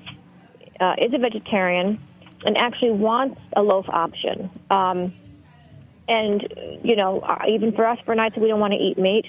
uh, 0.80 0.94
is 0.98 1.12
a 1.14 1.18
vegetarian 1.18 2.00
and 2.44 2.58
actually 2.58 2.90
wants 2.92 3.40
a 3.56 3.62
loaf 3.62 3.86
option? 3.88 4.50
Um, 4.70 5.12
and 6.08 6.42
you 6.82 6.96
know, 6.96 7.20
uh, 7.20 7.44
even 7.48 7.72
for 7.72 7.86
us, 7.86 7.98
for 8.04 8.14
nights 8.14 8.34
that 8.34 8.40
we 8.42 8.48
don't 8.48 8.60
want 8.60 8.72
to 8.72 8.78
eat 8.78 8.98
meat, 8.98 9.26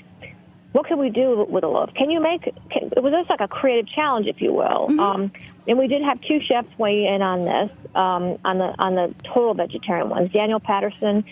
what 0.74 0.88
can 0.88 0.98
we 1.00 1.10
do 1.10 1.46
with 1.48 1.64
a 1.64 1.68
loaf? 1.68 1.92
Can 1.96 2.10
you 2.10 2.20
make? 2.20 2.42
Can, 2.72 2.92
it 2.98 3.02
was 3.04 3.14
just 3.14 3.30
like 3.30 3.42
a 3.42 3.48
creative 3.48 3.88
challenge, 3.88 4.26
if 4.28 4.42
you 4.42 4.52
will. 4.54 5.00
Um, 5.00 5.32
and 5.68 5.78
we 5.78 5.88
did 5.88 6.02
have 6.04 6.20
two 6.22 6.40
chefs 6.48 6.68
weigh 6.78 7.08
in 7.08 7.22
on 7.22 7.46
this, 7.46 7.78
um, 7.96 8.38
on 8.46 8.58
the 8.58 8.76
on 8.80 8.96
the 8.96 9.14
total 9.34 9.54
vegetarian 9.54 10.10
ones. 10.10 10.32
Daniel 10.32 10.60
Patterson, 10.60 11.24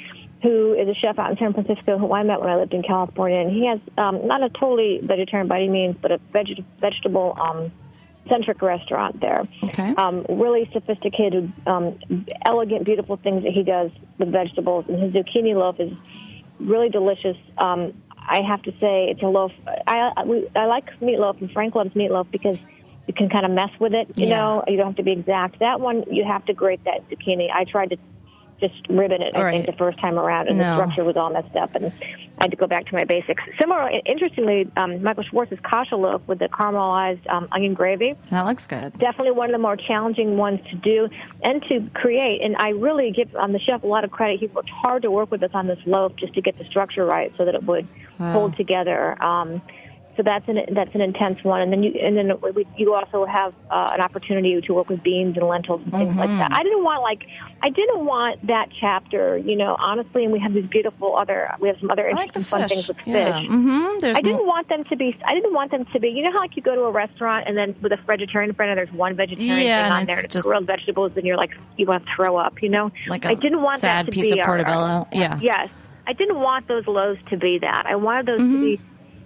who 0.42 0.74
is 0.74 0.88
a 0.88 0.94
chef 0.96 1.18
out 1.20 1.32
in 1.32 1.38
San 1.38 1.54
Francisco, 1.54 1.98
who 1.98 2.14
I 2.14 2.24
met 2.24 2.42
when 2.42 2.50
I 2.50 2.56
lived 2.58 2.74
in 2.74 2.84
California, 2.84 3.40
and 3.40 3.52
he 3.52 3.68
has 3.68 3.80
um, 3.98 4.28
not 4.28 4.44
a 4.44 4.50
totally 4.50 5.00
vegetarian 5.04 5.48
by 5.48 5.58
any 5.58 5.70
means, 5.70 5.96
but 6.02 6.12
a 6.12 6.20
veg- 6.32 6.66
vegetable 6.82 7.38
um, 7.40 7.72
centric 8.30 8.62
restaurant 8.62 9.20
there. 9.20 9.48
Okay. 9.64 9.94
Um, 9.96 10.26
really 10.30 10.70
sophisticated, 10.74 11.52
um, 11.66 12.00
elegant, 12.46 12.86
beautiful 12.86 13.18
things 13.18 13.44
that 13.44 13.54
he 13.54 13.64
does 13.64 13.92
with 14.18 14.32
vegetables, 14.32 14.86
and 14.88 15.02
his 15.02 15.14
zucchini 15.14 15.56
loaf 15.56 15.80
is 15.80 15.92
really 16.60 16.90
delicious. 16.90 17.38
Um, 17.58 17.94
I 18.18 18.42
have 18.42 18.62
to 18.64 18.72
say, 18.80 19.10
it's 19.10 19.22
a 19.22 19.28
loaf. 19.28 19.52
I 19.88 20.12
I, 20.16 20.24
we, 20.24 20.48
I 20.56 20.66
like 20.66 20.86
meatloaf, 21.02 21.40
and 21.42 21.52
Frank 21.52 21.76
loves 21.76 21.92
meatloaf 21.92 22.32
because 22.32 22.58
you 23.08 23.14
can 23.14 23.30
kind 23.30 23.46
of 23.46 23.52
mess 23.52 23.72
with 23.80 23.94
it. 23.94 24.08
You 24.18 24.28
Yeah. 24.28 24.38
know, 24.38 24.64
you 24.68 24.78
don't 24.78 24.88
have 24.88 24.96
to 24.98 25.04
be 25.04 25.12
exact. 25.12 25.60
That 25.60 25.80
one, 25.80 26.04
you 26.10 26.24
have 26.26 26.46
to 26.46 26.54
grate 26.54 26.84
that 26.86 27.08
zucchini. 27.10 27.50
I 27.54 27.66
tried 27.66 27.90
to 27.92 27.98
just 28.62 28.88
ribbon 28.88 29.22
it. 29.22 29.36
I 29.36 29.44
Right. 29.44 29.52
think 29.52 29.66
the 29.66 29.74
first 29.74 30.00
time 30.00 30.18
around, 30.18 30.48
and 30.48 30.58
No. 30.58 30.64
the 30.64 30.74
structure 30.76 31.04
was 31.04 31.18
all 31.18 31.30
messed 31.30 31.54
up, 31.58 31.76
and 31.76 31.88
I 32.40 32.44
had 32.44 32.52
to 32.52 32.56
go 32.56 32.66
back 32.66 32.86
to 32.86 32.96
my 32.96 33.04
basics. 33.04 33.44
Similar, 33.60 33.92
interestingly, 34.06 34.70
um, 34.78 35.04
Michael 35.04 35.24
Schwartz's 35.24 35.60
kasha 35.64 35.98
loaf 35.98 36.22
with 36.28 36.40
the 36.40 36.48
caramelized 36.48 37.30
um, 37.30 37.50
onion 37.52 37.74
gravy 37.74 38.16
That 38.30 38.46
looks 38.46 38.66
good. 38.66 38.94
definitely 39.00 39.32
one 39.32 39.50
of 39.50 39.52
the 39.52 39.58
more 39.62 39.76
challenging 39.76 40.38
ones 40.38 40.62
to 40.70 40.78
do 40.78 41.10
and 41.44 41.62
to 41.64 41.90
create. 41.94 42.42
And 42.42 42.56
I 42.58 42.70
really 42.70 43.12
give 43.12 43.36
um, 43.36 43.52
the 43.52 43.60
chef 43.60 43.84
a 43.84 43.88
lot 43.88 44.06
of 44.06 44.12
credit. 44.12 44.40
He 44.40 44.46
worked 44.48 44.70
hard 44.70 45.02
to 45.02 45.12
work 45.12 45.30
with 45.30 45.44
us 45.44 45.52
on 45.54 45.68
this 45.68 45.80
loaf 45.86 46.16
just 46.16 46.34
to 46.36 46.42
get 46.42 46.58
the 46.58 46.64
structure 46.66 47.06
right 47.06 47.34
so 47.38 47.44
that 47.44 47.56
it 47.56 47.64
would 47.64 47.86
hold 48.18 48.56
together. 48.56 49.22
Um, 49.22 49.62
so 50.16 50.22
that's 50.24 50.48
an 50.48 50.60
that's 50.74 50.94
an 50.94 51.02
intense 51.02 51.44
one, 51.44 51.62
and 51.62 51.72
then 51.72 51.82
you 51.82 51.92
and 52.00 52.16
then 52.16 52.34
we, 52.56 52.68
you 52.78 52.94
also 52.94 53.26
have 53.26 53.54
uh, 53.72 53.90
an 53.94 54.02
opportunity 54.02 54.60
to 54.62 54.74
work 54.74 54.88
with 54.90 55.02
beans 55.02 55.36
and 55.38 55.48
lentils 55.48 55.82
and 55.84 55.92
things 55.92 56.16
like 56.16 56.30
that. 56.30 56.52
I 56.54 56.62
didn't 56.62 56.84
want 56.84 57.02
like 57.02 57.26
I 57.64 57.70
didn't 57.70 58.06
want 58.06 58.46
that 58.48 58.70
chapter, 58.80 59.38
you 59.38 59.56
know, 59.56 59.76
honestly. 59.80 60.24
And 60.24 60.32
we 60.32 60.40
have 60.40 60.54
these 60.54 60.68
beautiful 60.68 61.18
other 61.18 61.50
we 61.60 61.68
have 61.68 61.80
some 61.80 61.90
other 61.90 62.08
I 62.08 62.12
like 62.12 62.28
interesting 62.28 62.60
fun 62.60 62.70
things 62.70 62.88
with 62.88 62.98
yeah. 63.06 63.40
fish. 63.40 63.50
Mm-hmm. 63.50 64.06
I 64.16 64.22
didn't 64.22 64.42
m- 64.42 64.46
want 64.48 64.70
them 64.70 64.84
to 64.84 64.96
be. 64.96 65.18
I 65.26 65.34
didn't 65.34 65.54
want 65.54 65.72
them 65.72 65.86
to 65.94 66.00
be. 66.00 66.10
You 66.10 66.24
know 66.24 66.32
how 66.32 66.40
like 66.42 66.56
you 66.56 66.62
go 66.62 66.76
to 66.76 66.82
a 66.82 66.92
restaurant 66.92 67.48
and 67.48 67.58
then 67.58 67.76
with 67.82 67.92
a 67.92 67.98
vegetarian 68.06 68.54
friend 68.54 68.70
and 68.72 68.78
there's 68.78 68.92
one 68.96 69.16
vegetarian 69.16 69.66
Yeah, 69.66 69.84
thing 69.86 69.92
on 69.94 70.06
there 70.06 70.16
and 70.18 70.26
it's 70.26 70.34
just- 70.34 70.46
grilled 70.48 70.68
vegetables 70.68 71.14
and 71.16 71.26
you're 71.26 71.38
like 71.38 71.52
you 71.78 71.86
want 71.88 72.06
to 72.06 72.12
throw 72.16 72.38
up. 72.38 72.62
You 72.62 72.70
know, 72.70 72.92
Like 73.08 73.26
a 73.26 73.30
I 73.30 73.34
didn't 73.34 73.62
want 73.64 73.82
sad 73.82 74.06
that 74.06 74.12
to 74.12 74.16
piece 74.16 74.32
be 74.32 74.40
of 74.40 74.46
our- 74.48 74.60
our- 74.60 74.64
portobello. 74.64 75.08
Yeah. 75.12 75.40
Yes, 75.42 75.70
I 76.06 76.14
didn't 76.14 76.40
want 76.40 76.68
those 76.68 76.86
loaves 76.86 77.20
to 77.32 77.38
be 77.38 77.58
that. 77.60 77.86
I 77.88 77.96
wanted 77.96 78.26
those 78.28 78.40
to 78.40 78.62
be 78.62 78.80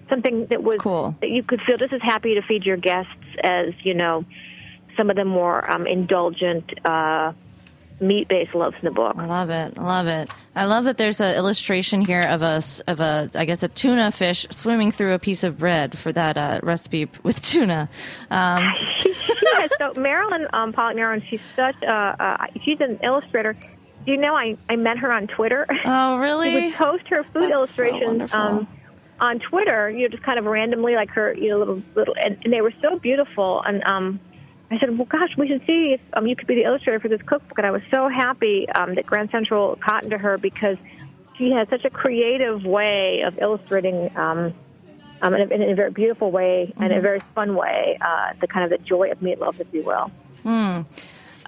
something 0.09 0.47
that 0.47 0.63
was. 0.63 0.79
Cool. 0.79 1.15
that 1.21 1.29
you 1.29 1.43
could 1.43 1.61
feel 1.61 1.77
just 1.77 1.93
as 1.93 2.01
happy 2.01 2.35
to 2.35 2.41
feed 2.41 2.65
your 2.65 2.77
guests 2.77 3.11
as 3.43 3.73
you 3.83 3.93
know 3.93 4.25
some 4.95 5.09
of 5.09 5.15
the 5.15 5.25
more 5.25 5.69
um, 5.69 5.85
indulgent 5.85 6.73
uh, 6.83 7.31
meat-based 7.99 8.53
loaves 8.53 8.75
in 8.81 8.85
the 8.85 8.91
book. 8.91 9.15
I 9.17 9.25
love 9.25 9.49
it. 9.49 9.73
I 9.77 9.81
love 9.81 10.07
it. 10.07 10.29
I 10.55 10.65
love 10.65 10.83
that 10.85 10.97
there's 10.97 11.21
an 11.21 11.35
illustration 11.35 12.01
here 12.01 12.21
of 12.21 12.41
a 12.41 12.61
of 12.87 12.99
a 12.99 13.29
I 13.33 13.45
guess 13.45 13.63
a 13.63 13.67
tuna 13.67 14.11
fish 14.11 14.45
swimming 14.49 14.91
through 14.91 15.13
a 15.13 15.19
piece 15.19 15.43
of 15.43 15.57
bread 15.57 15.97
for 15.97 16.11
that 16.11 16.37
uh, 16.37 16.59
recipe 16.63 17.09
with 17.23 17.41
tuna. 17.41 17.89
Um, 18.29 18.67
she 18.97 19.13
so 19.77 19.93
Marilyn 19.97 20.47
um, 20.53 20.73
Pollock. 20.73 21.23
She's 21.29 21.41
such 21.55 21.81
a 21.83 21.91
uh, 21.91 22.45
she's 22.63 22.81
an 22.81 22.99
illustrator. 23.03 23.53
Do 23.53 24.11
you 24.11 24.17
know 24.17 24.35
I 24.35 24.57
I 24.69 24.75
met 24.75 24.97
her 24.99 25.11
on 25.11 25.27
Twitter? 25.27 25.65
oh, 25.85 26.17
really? 26.19 26.51
she 26.51 26.65
would 26.67 26.75
post 26.75 27.07
her 27.09 27.23
food 27.23 27.43
That's 27.43 27.51
so 27.51 27.57
illustrations 27.57 28.31
wonderful. 28.33 28.67
On 29.19 29.39
Twitter. 29.39 29.89
You 29.89 30.03
know, 30.03 30.07
just 30.09 30.23
kind 30.23 30.39
of 30.39 30.45
randomly, 30.45 30.95
like 30.95 31.09
her, 31.11 31.33
you 31.33 31.49
know, 31.49 31.59
little 31.59 31.81
little, 31.95 32.15
and, 32.21 32.37
and 32.43 32.53
they 32.53 32.61
were 32.61 32.73
so 32.81 32.99
beautiful. 32.99 33.61
And 33.65 33.83
um, 33.83 34.19
I 34.71 34.79
said, 34.79 34.97
well, 34.97 35.05
gosh, 35.05 35.35
we 35.37 35.47
should 35.47 35.65
see 35.65 35.93
if 35.93 36.01
um, 36.13 36.27
you 36.27 36.35
could 36.35 36.47
be 36.47 36.55
the 36.55 36.63
illustrator 36.63 36.99
for 36.99 37.07
this 37.07 37.21
cookbook. 37.21 37.57
And 37.57 37.67
I 37.67 37.71
was 37.71 37.81
so 37.91 38.09
happy 38.09 38.67
um, 38.69 38.95
that 38.95 39.05
Grand 39.05 39.29
Central 39.31 39.77
cottoned 39.77 40.11
to 40.11 40.17
her 40.17 40.37
because 40.37 40.77
she 41.37 41.51
has 41.51 41.67
such 41.69 41.85
a 41.85 41.89
creative 41.89 42.63
way 42.63 43.21
of 43.21 43.37
illustrating. 43.39 44.15
Um, 44.17 44.53
um, 45.19 45.33
in, 45.33 45.51
a, 45.51 45.55
in 45.55 45.71
a 45.71 45.75
very 45.75 45.89
beautiful 45.89 46.29
way 46.29 46.71
and 46.77 46.91
Mm-hmm. 46.91 46.99
a 46.99 47.01
very 47.01 47.21
fun 47.33 47.55
way, 47.55 47.97
uh, 47.99 48.33
the 48.39 48.45
kind 48.47 48.71
of 48.71 48.79
the 48.79 48.85
joy 48.85 49.09
of 49.11 49.19
meatloaf, 49.19 49.59
if 49.59 49.65
you 49.73 49.83
will. 49.83 50.11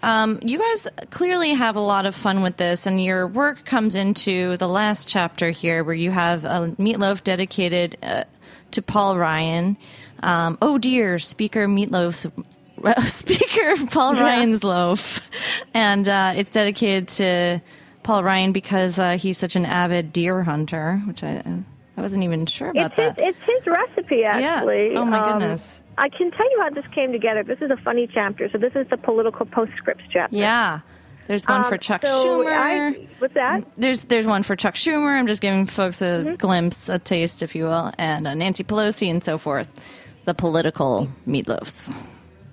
Um, 0.02 0.40
you 0.42 0.60
guys 0.60 0.88
clearly 1.10 1.54
have 1.54 1.76
a 1.76 1.82
lot 1.82 2.06
of 2.06 2.16
fun 2.16 2.42
with 2.42 2.58
this, 2.58 2.86
and 2.86 3.04
your 3.04 3.28
work 3.28 3.66
comes 3.66 3.96
into 3.96 4.58
the 4.58 4.68
last 4.68 5.08
chapter 5.08 5.50
here, 5.52 5.84
where 5.84 5.96
you 5.96 6.12
have 6.12 6.46
a 6.46 6.76
meatloaf 6.80 7.24
dedicated 7.24 7.98
uh, 8.02 8.24
to 8.72 8.82
Paul 8.82 9.18
Ryan. 9.18 9.78
Um, 10.22 10.58
oh 10.62 10.78
dear, 10.78 11.20
Speaker 11.20 11.68
Meatloaf's 11.68 12.28
Speaker 13.14 13.86
Paul 13.88 14.14
Ryan's 14.14 14.64
loaf, 14.64 15.22
and 15.74 16.08
uh, 16.08 16.34
it's 16.36 16.54
dedicated 16.54 17.08
to 17.10 17.62
Paul 18.04 18.24
Ryan 18.24 18.52
because 18.52 19.00
uh, 19.00 19.18
he's 19.18 19.38
such 19.38 19.56
an 19.56 19.66
avid 19.66 20.14
deer 20.14 20.44
hunter, 20.44 21.02
which 21.06 21.24
I 21.24 21.44
I 22.00 22.02
wasn't 22.02 22.24
even 22.24 22.46
sure 22.46 22.70
about 22.70 22.94
It's 22.94 22.96
his, 22.96 23.16
that. 23.16 23.20
it's 23.20 23.38
his 23.46 23.68
recipe, 23.68 24.24
actually. 24.24 24.96
Oh, 24.96 25.04
my 25.06 25.20
Um, 25.20 25.26
goodness. 25.40 25.84
I 25.98 26.08
can 26.10 26.32
tell 26.32 26.50
you 26.50 26.62
how 26.62 26.70
this 26.70 26.88
came 26.96 27.12
together. 27.12 27.44
This 27.44 27.60
is 27.62 27.70
a 27.72 27.78
funny 27.78 28.08
chapter. 28.12 28.50
So 28.50 28.58
this 28.58 28.74
is 28.76 28.88
the 28.90 28.96
political 28.98 29.46
postscripts 29.46 30.06
chapter. 30.10 30.36
Yeah, 30.36 30.80
there's 31.28 31.46
one 31.46 31.64
for 31.66 31.74
Um, 31.74 31.80
Chuck 31.80 32.06
so 32.06 32.26
Schumer. 32.26 32.54
I, 32.54 33.08
what's 33.20 33.34
that? 33.34 33.64
There's 33.76 34.06
there's 34.06 34.26
one 34.26 34.44
for 34.44 34.56
Chuck 34.56 34.76
Schumer. 34.76 35.20
I'm 35.20 35.28
just 35.28 35.42
giving 35.42 35.66
folks 35.66 36.02
a 36.02 36.06
Mm-hmm. 36.24 36.36
glimpse, 36.36 36.88
a 36.88 37.00
taste, 37.00 37.44
if 37.44 37.54
you 37.54 37.66
will, 37.66 37.92
and 37.98 38.26
uh, 38.28 38.34
Nancy 38.34 38.64
Pelosi 38.64 39.12
and 39.12 39.22
so 39.24 39.38
forth. 39.38 39.68
The 40.26 40.34
political 40.34 41.10
meatloafs. 41.28 41.94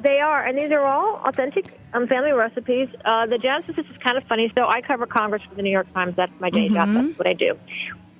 They 0.00 0.18
are, 0.20 0.44
and 0.44 0.58
these 0.58 0.70
are 0.72 0.84
all 0.84 1.20
authentic 1.24 1.78
um, 1.94 2.06
family 2.06 2.32
recipes. 2.32 2.88
Uh, 3.04 3.26
the 3.26 3.38
genesis 3.38 3.76
is 3.78 3.96
kind 4.04 4.16
of 4.16 4.24
funny. 4.24 4.50
So 4.56 4.66
I 4.66 4.80
cover 4.80 5.06
Congress 5.06 5.42
for 5.48 5.54
the 5.54 5.62
New 5.62 5.70
York 5.70 5.92
Times. 5.94 6.14
That's 6.16 6.32
my 6.40 6.50
day 6.50 6.68
job. 6.68 6.88
That's 6.92 7.18
what 7.18 7.28
I 7.28 7.32
do. 7.32 7.58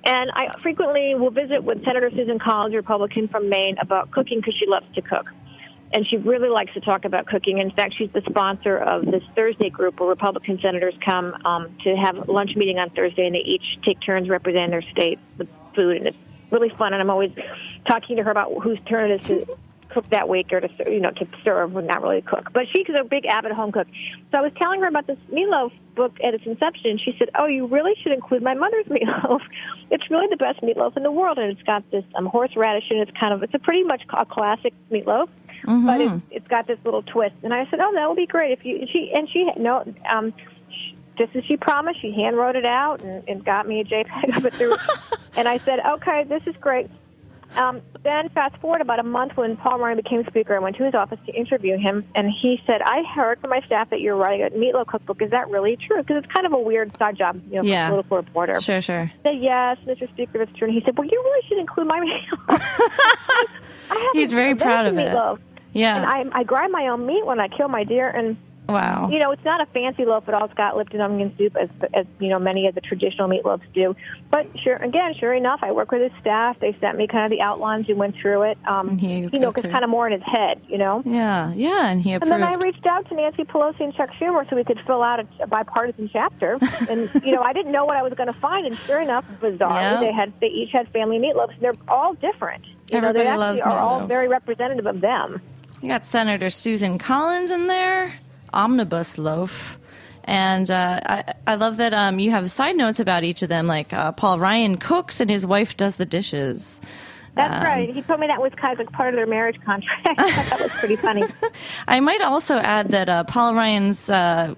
And 0.07 0.31
I 0.31 0.57
frequently 0.61 1.15
will 1.15 1.31
visit 1.31 1.65
with 1.65 1.83
Senator 1.83 2.09
Susan 2.09 2.39
Collins, 2.39 2.73
Republican 2.73 3.27
from 3.27 3.49
Maine, 3.49 3.75
about 3.81 4.09
cooking 4.11 4.39
because 4.39 4.55
she 4.57 4.65
loves 4.65 4.85
to 4.95 5.01
cook. 5.01 5.25
And 5.91 6.07
she 6.07 6.15
really 6.15 6.47
likes 6.47 6.73
to 6.75 6.79
talk 6.79 7.03
about 7.03 7.27
cooking. 7.27 7.57
In 7.57 7.71
fact, 7.71 7.95
she's 7.97 8.09
the 8.13 8.21
sponsor 8.29 8.77
of 8.77 9.05
this 9.05 9.21
Thursday 9.35 9.69
group 9.69 9.99
where 9.99 10.07
Republican 10.07 10.59
senators 10.61 10.93
come 11.05 11.35
um, 11.43 11.75
to 11.83 11.93
have 11.97 12.29
lunch 12.29 12.55
meeting 12.55 12.79
on 12.79 12.89
Thursday, 12.91 13.25
and 13.25 13.35
they 13.35 13.39
each 13.39 13.79
take 13.85 13.99
turns 13.99 14.29
representing 14.29 14.71
their 14.71 14.81
state 14.81 15.19
with 15.37 15.49
food. 15.75 15.97
And 15.97 16.07
it's 16.07 16.17
really 16.51 16.69
fun. 16.69 16.93
And 16.93 17.01
I'm 17.01 17.09
always 17.09 17.31
talking 17.85 18.15
to 18.15 18.23
her 18.23 18.31
about 18.31 18.63
whose 18.63 18.79
turn 18.87 19.11
it 19.11 19.21
is 19.21 19.27
to 19.27 19.57
cook 19.89 20.09
that 20.09 20.29
week 20.29 20.53
or 20.53 20.61
to 20.61 20.69
you 20.89 21.01
know 21.01 21.11
to 21.11 21.27
serve, 21.43 21.73
not 21.73 22.01
really 22.01 22.21
cook. 22.21 22.53
But 22.53 22.63
she's 22.73 22.87
a 22.97 23.03
big 23.03 23.25
avid 23.25 23.51
home 23.51 23.73
cook. 23.73 23.87
So 24.31 24.37
I 24.37 24.41
was 24.41 24.53
telling 24.57 24.79
her 24.81 24.87
about 24.87 25.05
this 25.05 25.19
meatloaf 25.29 25.73
book 25.97 26.13
at 26.23 26.33
its 26.33 26.45
inception. 26.45 26.97
She 27.03 27.13
said, 27.19 27.29
"Oh, 27.37 27.47
you 27.47 27.65
really 27.67 27.93
should 28.01 28.13
include 28.13 28.43
my 28.43 28.53
mother's 28.53 28.85
meatloaf. 28.95 29.41
It's 29.91 30.09
really 30.09 30.27
the 30.29 30.37
best 30.37 30.61
meatloaf 30.61 30.95
in 30.95 31.03
the 31.03 31.11
world, 31.11 31.37
and 31.37 31.51
it's 31.51 31.63
got 31.63 31.83
this 31.91 32.05
um, 32.15 32.27
horseradish, 32.27 32.85
and 32.89 32.99
it's 33.01 33.11
kind 33.19 33.33
of 33.33 33.43
it's 33.43 33.53
a 33.53 33.59
pretty 33.59 33.83
much 33.83 34.03
a 34.09 34.25
classic 34.25 34.73
meatloaf." 34.89 35.27
But 35.85 35.99
it's, 36.01 36.23
it's 36.31 36.47
got 36.47 36.67
this 36.67 36.77
little 36.85 37.01
twist, 37.01 37.35
and 37.43 37.53
I 37.53 37.65
said, 37.69 37.79
"Oh, 37.81 37.91
that 37.93 38.07
would 38.07 38.15
be 38.15 38.27
great 38.27 38.51
if 38.51 38.63
you." 38.63 38.87
She 38.93 39.11
and 39.13 39.27
she 39.29 39.49
no, 39.57 39.83
um, 40.09 40.33
just 41.17 41.35
as 41.35 41.43
she 41.45 41.57
promised, 41.57 41.99
she 42.01 42.13
hand 42.13 42.37
wrote 42.37 42.55
it 42.55 42.65
out 42.65 43.03
and, 43.03 43.27
and 43.27 43.43
got 43.43 43.67
me 43.67 43.81
a 43.81 43.83
JPEG 43.83 44.37
of 44.37 44.45
it 44.45 44.53
through. 44.53 44.77
and 45.35 45.47
I 45.47 45.57
said, 45.57 45.79
"Okay, 45.85 46.23
this 46.23 46.43
is 46.45 46.55
great." 46.61 46.89
Um, 47.55 47.81
then 48.03 48.29
fast 48.29 48.55
forward 48.57 48.81
about 48.81 48.99
a 48.99 49.03
month 49.03 49.35
when 49.35 49.57
Paul 49.57 49.79
Ryan 49.79 49.97
became 49.97 50.23
speaker, 50.27 50.55
I 50.55 50.59
went 50.59 50.75
to 50.77 50.83
his 50.83 50.93
office 50.93 51.17
to 51.25 51.33
interview 51.33 51.77
him, 51.77 52.03
and 52.13 52.27
he 52.29 52.61
said, 52.67 52.81
"I 52.83 53.03
heard 53.03 53.39
from 53.39 53.49
my 53.51 53.61
staff 53.61 53.89
that 53.89 54.01
you're 54.01 54.15
writing 54.17 54.45
a 54.45 54.49
meatloaf 54.51 54.87
cookbook. 54.87 55.21
Is 55.21 55.31
that 55.31 55.49
really 55.49 55.75
true? 55.77 55.97
Because 56.03 56.23
it's 56.23 56.31
kind 56.33 56.45
of 56.45 56.53
a 56.53 56.59
weird 56.59 56.95
side 56.97 57.17
job, 57.17 57.41
you 57.49 57.55
know, 57.55 57.61
for 57.61 57.67
Yeah. 57.67 57.87
a 57.87 57.89
political 57.89 58.17
reporter." 58.17 58.61
Sure, 58.61 58.81
sure. 58.81 59.01
I 59.03 59.13
said, 59.23 59.37
"Yes, 59.41 59.77
Mr. 59.87 60.07
Speaker, 60.09 60.39
that's 60.39 60.51
true." 60.57 60.67
And 60.67 60.75
he 60.77 60.83
said, 60.85 60.97
"Well, 60.97 61.07
you 61.07 61.19
really 61.23 61.47
should 61.47 61.57
include 61.57 61.87
my 61.87 61.99
meatloaf." 62.49 64.11
He's 64.13 64.33
very 64.33 64.55
proud 64.55 64.85
of 64.85 64.97
it. 64.97 65.09
meatloaf. 65.11 65.39
Yeah. 65.73 65.95
And 65.97 66.33
I, 66.33 66.39
I 66.39 66.43
grind 66.43 66.71
my 66.71 66.87
own 66.87 67.05
meat 67.05 67.25
when 67.25 67.39
I 67.39 67.47
kill 67.47 67.67
my 67.69 67.83
deer, 67.83 68.09
and 68.09 68.37
wow. 68.67 69.09
you 69.11 69.19
know, 69.19 69.31
it's 69.31 69.43
not 69.43 69.61
a 69.61 69.65
fancy 69.67 70.05
loaf 70.05 70.27
at 70.27 70.33
all. 70.33 70.45
It's 70.45 70.53
got 70.53 70.75
Lipton 70.77 71.01
onion 71.01 71.33
soup, 71.37 71.55
as, 71.55 71.69
as 71.93 72.05
you 72.19 72.29
know, 72.29 72.39
many 72.39 72.67
of 72.67 72.75
the 72.75 72.81
traditional 72.81 73.27
meatloaves 73.29 73.61
do. 73.73 73.95
But 74.29 74.47
sure, 74.63 74.75
again, 74.75 75.13
sure 75.19 75.33
enough, 75.33 75.59
I 75.63 75.71
work 75.71 75.91
with 75.91 76.01
his 76.01 76.11
staff. 76.21 76.59
They 76.59 76.75
sent 76.79 76.97
me 76.97 77.07
kind 77.07 77.25
of 77.31 77.37
the 77.37 77.43
outlines. 77.43 77.87
We 77.87 77.93
went 77.93 78.15
through 78.15 78.43
it. 78.43 78.57
Um, 78.65 78.97
he 78.97 79.19
you 79.19 79.39
know, 79.39 79.51
because 79.51 79.71
kind 79.71 79.83
of 79.83 79.89
more 79.89 80.07
in 80.07 80.13
his 80.13 80.23
head, 80.23 80.61
you 80.67 80.77
know. 80.77 81.01
yeah, 81.05 81.53
yeah, 81.53 81.89
and 81.89 82.01
he 82.01 82.13
And 82.13 82.23
then 82.23 82.43
I 82.43 82.55
reached 82.55 82.85
out 82.85 83.07
to 83.09 83.15
Nancy 83.15 83.43
Pelosi 83.43 83.81
and 83.81 83.93
Chuck 83.93 84.09
Schumer 84.19 84.49
so 84.49 84.55
we 84.55 84.63
could 84.63 84.79
fill 84.85 85.03
out 85.03 85.19
a, 85.19 85.27
a 85.43 85.47
bipartisan 85.47 86.09
chapter. 86.11 86.57
and 86.89 87.09
you 87.23 87.31
know, 87.31 87.41
I 87.41 87.53
didn't 87.53 87.71
know 87.71 87.85
what 87.85 87.97
I 87.97 88.03
was 88.03 88.13
going 88.13 88.27
to 88.31 88.39
find, 88.39 88.65
and 88.67 88.77
sure 88.79 89.01
enough, 89.01 89.25
bizarrely, 89.41 89.59
Yeah. 89.93 89.99
they 89.99 90.11
had 90.11 90.33
they 90.39 90.47
each 90.47 90.71
had 90.71 90.87
family 90.89 91.19
meatloaves. 91.19 91.53
and 91.53 91.61
They're 91.61 91.73
all 91.87 92.13
different. 92.13 92.65
You 92.91 93.01
know, 93.01 93.09
Everybody 93.09 93.25
they 93.25 93.29
actually 93.29 93.39
loves 93.39 93.61
are 93.61 93.77
all 93.79 94.07
very 94.07 94.27
representative 94.27 94.85
of 94.85 95.01
them. 95.01 95.41
You 95.81 95.89
got 95.89 96.05
Senator 96.05 96.49
Susan 96.49 96.97
Collins 96.97 97.51
in 97.51 97.67
there, 97.67 98.13
omnibus 98.57 99.17
loaf. 99.17 99.77
And 100.25 100.69
uh, 100.69 100.99
I, 101.05 101.33
I 101.45 101.55
love 101.55 101.77
that 101.77 101.93
um, 101.93 102.19
you 102.19 102.31
have 102.31 102.51
side 102.51 102.75
notes 102.75 102.99
about 102.99 103.23
each 103.23 103.43
of 103.43 103.49
them, 103.49 103.65
like 103.67 103.93
uh, 103.93 104.11
Paul 104.11 104.39
Ryan 104.39 104.77
cooks 104.77 105.21
and 105.21 105.29
his 105.29 105.47
wife 105.47 105.77
does 105.77 105.95
the 105.95 106.05
dishes. 106.05 106.81
That's 107.35 107.53
Um, 107.55 107.63
right. 107.63 107.89
He 107.93 108.01
told 108.01 108.19
me 108.19 108.27
that 108.27 108.41
was 108.41 108.51
kind 108.59 108.73
of 108.73 108.79
like 108.79 108.91
part 108.91 109.13
of 109.13 109.15
their 109.15 109.27
marriage 109.27 109.57
contract. 109.63 110.01
I 110.05 110.31
thought 110.31 110.49
that 110.59 110.61
was 110.63 110.71
pretty 110.73 110.97
funny. 110.97 111.23
I 111.87 112.01
might 112.01 112.21
also 112.21 112.57
add 112.57 112.89
that 112.89 113.07
uh, 113.07 113.23
Paul 113.23 113.53
Ryan's 113.55 114.09
uh, 114.09 114.55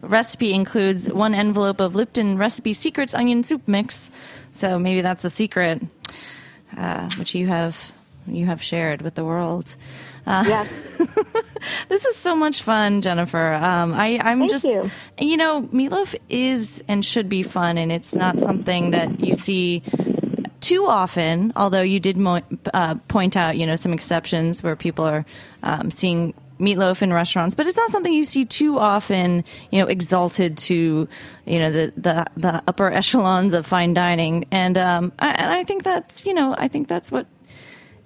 recipe 0.00 0.52
includes 0.54 1.08
one 1.12 1.34
envelope 1.34 1.78
of 1.80 1.94
Lipton 1.94 2.36
Recipe 2.38 2.72
Secrets 2.72 3.14
onion 3.14 3.44
soup 3.44 3.68
mix. 3.68 4.10
So 4.52 4.78
maybe 4.78 5.02
that's 5.02 5.24
a 5.24 5.30
secret, 5.30 5.82
uh, 6.76 7.10
which 7.18 7.34
you 7.34 7.46
have 7.46 7.92
you 8.26 8.46
have 8.46 8.62
shared 8.62 9.02
with 9.02 9.14
the 9.14 9.24
world. 9.24 9.76
Uh, 10.26 10.44
Yes. 10.46 10.68
This 11.88 12.04
is 12.06 12.16
so 12.16 12.34
much 12.34 12.62
fun, 12.62 13.02
Jennifer. 13.02 13.52
Um, 13.54 13.92
I, 13.94 14.18
I'm 14.22 14.40
Thank 14.40 14.50
just, 14.50 14.64
you. 14.64 14.90
you 15.18 15.36
know, 15.36 15.62
meatloaf 15.72 16.14
is 16.28 16.82
and 16.88 17.04
should 17.04 17.28
be 17.28 17.42
fun, 17.42 17.78
and 17.78 17.92
it's 17.92 18.14
not 18.14 18.38
something 18.40 18.90
that 18.90 19.20
you 19.20 19.34
see 19.34 19.82
too 20.60 20.86
often. 20.86 21.52
Although 21.54 21.82
you 21.82 22.00
did 22.00 22.16
mo- 22.16 22.40
uh, 22.74 22.94
point 23.08 23.36
out, 23.36 23.56
you 23.58 23.66
know, 23.66 23.76
some 23.76 23.92
exceptions 23.92 24.62
where 24.62 24.74
people 24.74 25.04
are 25.04 25.24
um, 25.62 25.90
seeing 25.90 26.34
meatloaf 26.58 27.02
in 27.02 27.12
restaurants, 27.12 27.54
but 27.54 27.66
it's 27.66 27.76
not 27.76 27.90
something 27.90 28.12
you 28.12 28.24
see 28.24 28.44
too 28.44 28.78
often. 28.78 29.44
You 29.70 29.80
know, 29.80 29.86
exalted 29.86 30.56
to 30.58 31.08
you 31.46 31.58
know 31.58 31.70
the 31.70 31.92
the, 31.96 32.26
the 32.36 32.62
upper 32.66 32.90
echelons 32.92 33.54
of 33.54 33.66
fine 33.66 33.94
dining, 33.94 34.46
and 34.50 34.76
um, 34.78 35.12
I, 35.18 35.28
and 35.30 35.52
I 35.52 35.62
think 35.64 35.84
that's 35.84 36.26
you 36.26 36.34
know 36.34 36.54
I 36.58 36.68
think 36.68 36.88
that's 36.88 37.12
what 37.12 37.26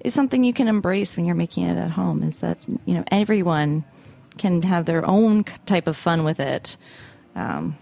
is 0.00 0.14
something 0.14 0.44
you 0.44 0.52
can 0.52 0.68
embrace 0.68 1.16
when 1.16 1.26
you're 1.26 1.34
making 1.34 1.64
it 1.64 1.76
at 1.76 1.90
home. 1.90 2.22
Is 2.22 2.40
that 2.40 2.58
you 2.84 2.94
know 2.94 3.04
everyone 3.10 3.84
can 4.38 4.62
have 4.62 4.84
their 4.84 5.04
own 5.06 5.44
type 5.64 5.86
of 5.86 5.96
fun 5.96 6.24
with 6.24 6.40
it. 6.40 6.76
Um, 7.34 7.76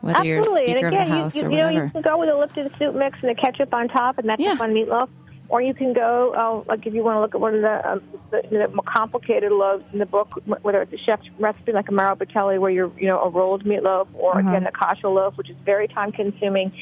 whether 0.00 0.18
Absolutely. 0.18 0.28
you're 0.34 0.44
speaker 0.44 0.86
and 0.88 0.96
again, 0.96 1.02
of 1.02 1.08
the 1.08 1.14
house 1.14 1.34
you, 1.36 1.40
you, 1.42 1.46
or 1.46 1.50
you 1.50 1.56
know, 1.58 1.68
you 1.84 1.90
can 1.90 2.02
go 2.02 2.18
with 2.18 2.28
a 2.28 2.36
Lipton 2.36 2.70
soup 2.78 2.94
mix 2.94 3.18
and 3.22 3.30
the 3.30 3.40
ketchup 3.40 3.72
on 3.72 3.88
top, 3.88 4.18
and 4.18 4.28
that's 4.28 4.40
Yeah. 4.42 4.54
a 4.54 4.56
fun 4.56 4.74
meatloaf. 4.74 5.08
Or 5.48 5.60
you 5.60 5.74
can 5.74 5.92
go, 5.92 6.32
uh, 6.34 6.68
like 6.70 6.86
if 6.86 6.94
you 6.94 7.04
want 7.04 7.16
to 7.16 7.20
look 7.20 7.34
at 7.34 7.40
one 7.40 7.54
of 7.54 7.60
the, 7.60 7.90
um, 7.90 8.00
the, 8.30 8.42
the 8.50 8.68
more 8.74 8.84
complicated 8.86 9.52
loaves 9.52 9.84
in 9.92 9.98
the 9.98 10.06
book, 10.06 10.40
whether 10.62 10.80
it's 10.80 10.92
a 10.94 10.96
chef's 10.96 11.28
recipe 11.38 11.72
like 11.72 11.88
a 11.88 11.92
Mario 11.92 12.14
Batali, 12.16 12.58
where 12.58 12.70
you're, 12.70 12.90
you 12.98 13.06
know, 13.06 13.20
a 13.20 13.28
rolled 13.28 13.62
meatloaf, 13.64 14.08
or 14.14 14.38
Uh-huh. 14.38 14.48
again 14.48 14.64
the 14.64 14.70
kasha 14.72 15.08
loaf, 15.08 15.36
which 15.36 15.50
is 15.50 15.56
very 15.64 15.88
time 15.88 16.10
consuming. 16.10 16.72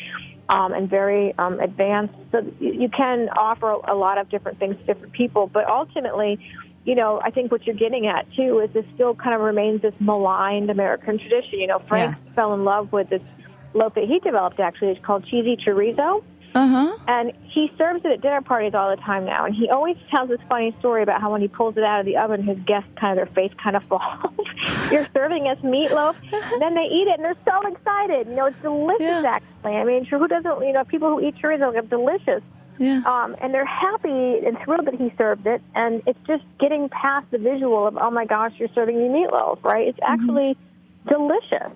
Um, 0.50 0.72
and 0.72 0.90
very 0.90 1.32
um, 1.38 1.60
advanced. 1.60 2.12
So 2.32 2.44
you, 2.58 2.88
can 2.88 3.28
offer 3.36 3.70
a, 3.70 3.94
a 3.94 3.96
lot 3.96 4.18
of 4.18 4.28
different 4.30 4.58
things 4.58 4.74
to 4.78 4.84
different 4.84 5.12
people, 5.12 5.46
but 5.46 5.68
ultimately, 5.68 6.40
you 6.84 6.96
know, 6.96 7.20
I 7.22 7.30
think 7.30 7.52
what 7.52 7.66
you're 7.66 7.76
getting 7.76 8.08
at 8.08 8.26
too 8.34 8.58
is 8.58 8.68
this 8.72 8.84
still 8.94 9.14
kind 9.14 9.36
of 9.36 9.42
remains 9.42 9.82
this 9.82 9.94
maligned 10.00 10.68
American 10.68 11.20
tradition. 11.20 11.60
You 11.60 11.68
know, 11.68 11.78
Frank 11.86 12.16
fell 12.34 12.52
in 12.54 12.64
love 12.64 12.90
with 12.90 13.10
this 13.10 13.22
loaf 13.74 13.94
that 13.94 14.04
he 14.04 14.18
developed. 14.18 14.58
Actually, 14.58 14.90
it's 14.90 15.04
called 15.04 15.24
cheesy 15.26 15.56
chorizo, 15.56 16.24
Uh 16.54 16.66
huh. 16.66 16.96
and 17.06 17.32
he 17.52 17.70
serves 17.78 18.04
it 18.04 18.10
at 18.10 18.20
dinner 18.22 18.42
parties 18.42 18.74
all 18.74 18.90
the 18.90 19.00
time 19.02 19.24
now. 19.24 19.44
And 19.44 19.54
he 19.54 19.68
always 19.70 19.96
tells 20.10 20.28
this 20.28 20.40
funny 20.48 20.74
story 20.80 21.02
about 21.02 21.20
how 21.20 21.30
when 21.30 21.40
he 21.40 21.48
pulls 21.48 21.76
it 21.76 21.84
out 21.84 22.00
of 22.00 22.06
the 22.06 22.16
oven, 22.16 22.42
his 22.42 22.58
guests 22.66 22.88
kind 23.00 23.18
of 23.18 23.24
their 23.26 23.34
face 23.34 23.52
kind 23.62 23.76
of 23.76 23.82
falls. 23.88 24.34
you're 24.90 25.06
serving 25.14 25.46
us 25.46 25.58
meatloaf, 25.62 26.16
and 26.32 26.60
then 26.62 26.74
they 26.74 26.82
eat 26.90 27.06
it, 27.08 27.20
and 27.20 27.24
they're 27.24 27.36
so 27.48 27.66
excited. 27.68 28.26
You 28.28 28.34
know, 28.34 28.46
it's 28.46 28.60
delicious. 28.62 29.00
Yeah. 29.00 29.22
Actually, 29.26 29.76
I 29.76 29.84
mean, 29.84 30.04
who 30.04 30.26
doesn't? 30.26 30.66
You 30.66 30.72
know, 30.72 30.84
people 30.84 31.10
who 31.10 31.20
eat 31.26 31.36
chorizo 31.36 31.74
are 31.76 31.82
delicious. 31.82 32.42
Yeah. 32.78 33.02
Um, 33.04 33.36
and 33.42 33.52
they're 33.52 33.66
happy 33.66 34.38
and 34.46 34.56
thrilled 34.64 34.86
that 34.86 34.94
he 34.94 35.12
served 35.18 35.46
it. 35.46 35.60
And 35.74 36.02
it's 36.06 36.18
just 36.26 36.44
getting 36.58 36.88
past 36.88 37.30
the 37.30 37.36
visual 37.36 37.86
of, 37.86 37.98
oh 38.00 38.10
my 38.10 38.24
gosh, 38.24 38.52
you're 38.56 38.70
serving 38.74 38.96
me 38.96 39.08
meatloaf, 39.20 39.62
right? 39.62 39.86
It's 39.88 39.98
Mm-hmm. 40.00 40.12
actually 40.30 40.56
delicious. 41.08 41.72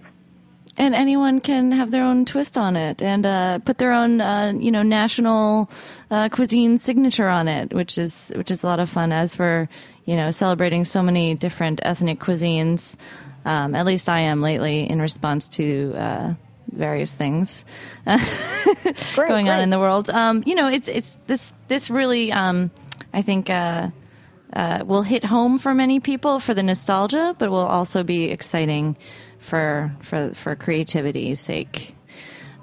And 0.77 0.95
anyone 0.95 1.41
can 1.41 1.73
have 1.73 1.91
their 1.91 2.05
own 2.05 2.25
twist 2.25 2.59
on 2.59 2.77
it 2.77 3.01
and 3.01 3.25
uh, 3.25 3.59
put 3.61 3.79
their 3.79 3.93
own 3.93 4.21
uh, 4.21 4.53
you 4.57 4.71
know 4.71 4.83
national 4.83 5.71
uh, 6.11 6.29
cuisine 6.29 6.79
signature 6.79 7.29
on 7.29 7.49
it 7.49 7.73
which 7.73 7.99
is 7.99 8.33
which 8.37 8.51
is 8.51 8.63
a 8.63 8.67
lot 8.67 8.81
of 8.81 8.91
fun. 8.91 9.13
As 9.13 9.39
we're 9.39 9.69
you 10.05 10.17
know 10.17 10.31
celebrating 10.31 10.85
so 10.85 11.03
many 11.03 11.35
different 11.35 11.81
ethnic 11.83 12.21
cuisines 12.21 12.97
um, 13.45 13.75
at 13.75 13.87
least 13.87 14.09
I 14.09 14.21
am 14.21 14.41
lately 14.41 14.89
in 14.89 15.01
response 15.01 15.49
to 15.49 15.95
uh, 15.97 16.35
various 16.73 17.15
things 17.15 17.65
going 19.17 19.49
on 19.49 19.61
in 19.61 19.71
the 19.71 19.79
world. 19.79 20.11
Um, 20.11 20.43
you 20.47 20.55
know 20.55 20.69
it's 20.69 20.89
it's 20.89 21.17
this 21.27 21.53
this 21.69 21.91
really 21.91 22.33
um, 22.33 22.71
I 23.13 23.23
think 23.23 23.51
uh, 23.51 23.91
uh, 24.53 24.85
will 24.87 25.03
hit 25.03 25.25
home 25.25 25.59
for 25.59 25.75
many 25.75 26.01
people 26.01 26.39
for 26.39 26.55
the 26.55 26.63
nostalgia, 26.63 27.35
but 27.39 27.51
will 27.51 27.67
also 27.67 28.03
be 28.03 28.25
exciting 28.25 28.97
for 29.45 29.95
for 30.01 30.33
for 30.35 30.57
creativity's 30.57 31.41
sake. 31.41 31.95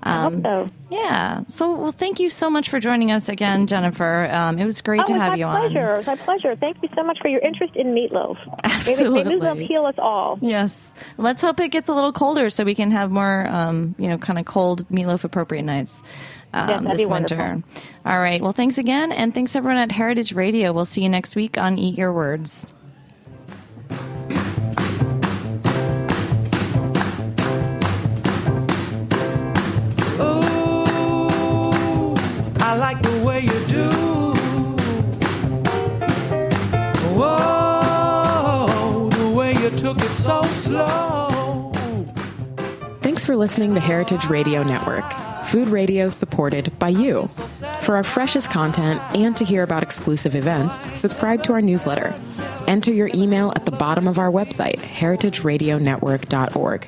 I 0.04 0.24
hope 0.24 0.41
so. 0.41 0.67
Yeah. 0.89 1.44
So, 1.48 1.76
well, 1.76 1.91
thank 1.91 2.20
you 2.20 2.32
so 2.32 2.50
much 2.50 2.70
for 2.70 2.80
joining 2.80 3.12
us 3.12 3.30
again, 3.30 3.67
Jennifer. 3.67 4.26
Um, 4.32 4.58
it 4.58 4.65
was 4.65 4.82
great 4.82 5.02
oh, 5.02 5.06
to 5.06 5.13
have 5.13 5.38
you 5.38 5.46
pleasure. 5.46 5.91
on. 5.91 6.00
It's 6.00 6.08
my 6.08 6.15
pleasure. 6.15 6.56
Thank 6.56 6.78
you 6.82 6.89
so 6.96 7.04
much 7.04 7.20
for 7.22 7.28
your 7.28 7.39
interest 7.41 7.76
in 7.76 7.94
meatloaf. 7.94 8.36
Absolutely. 8.63 9.24
May, 9.24 9.36
may 9.36 9.46
meatloaf 9.46 9.67
heal 9.67 9.86
us 9.86 9.94
all. 10.00 10.39
Yes. 10.41 10.91
Let's 11.20 11.44
hope 11.44 11.60
it 11.60 11.70
gets 11.70 11.88
a 11.88 11.94
little 11.94 12.12
colder 12.12 12.50
so 12.50 12.63
we 12.63 12.74
can 12.74 12.89
have 12.89 13.12
more, 13.12 13.46
um, 13.48 13.94
you 14.00 14.10
know, 14.10 14.17
kind 14.17 14.39
of 14.39 14.46
cold 14.46 14.89
meatloaf 14.89 15.24
appropriate 15.24 15.63
nights 15.63 16.02
um, 16.54 16.67
Yes, 16.88 16.98
this 16.98 17.08
winter. 17.08 17.38
wonderful. 17.38 17.82
All 18.04 18.20
right. 18.20 18.41
Well, 18.41 18.54
thanks 18.54 18.80
again, 18.80 19.12
and 19.12 19.36
thanks 19.36 19.56
everyone 19.56 19.78
at 19.78 19.91
Heritage 19.91 20.34
Radio. 20.34 20.74
We'll 20.74 20.86
see 20.86 21.04
you 21.04 21.10
next 21.10 21.36
week 21.36 21.60
on 21.60 21.78
Eat 21.78 21.96
Your 22.00 22.12
Words. 22.12 22.65
I 32.72 32.76
like 32.76 33.02
the 33.02 33.24
way 33.26 33.42
you 33.42 33.66
do. 33.68 33.90
Whoa, 37.20 39.10
the 39.10 39.30
way 39.30 39.52
you 39.56 39.70
took 39.72 40.00
it 40.00 40.16
so 40.16 40.42
slow. 40.44 41.74
Thanks 43.02 43.26
for 43.26 43.36
listening 43.36 43.74
to 43.74 43.82
Heritage 43.82 44.28
Radio 44.28 44.64
Network, 44.64 45.04
food 45.48 45.68
radio 45.68 46.08
supported 46.08 46.72
by 46.80 46.88
you. 46.88 47.28
For 47.82 47.98
our 47.98 48.06
freshest 48.06 48.52
content 48.52 49.02
and 49.18 49.36
to 49.36 49.44
hear 49.44 49.64
about 49.64 49.84
exclusive 49.84 50.34
events, 50.34 50.86
subscribe 50.98 51.44
to 51.44 51.52
our 51.52 51.62
newsletter. 51.62 52.18
Enter 52.68 52.94
your 52.94 53.10
email 53.14 53.52
at 53.54 53.66
the 53.66 53.74
bottom 53.74 54.08
of 54.08 54.18
our 54.18 54.32
website, 54.32 54.78
heritageradionetwork.org. 54.78 56.88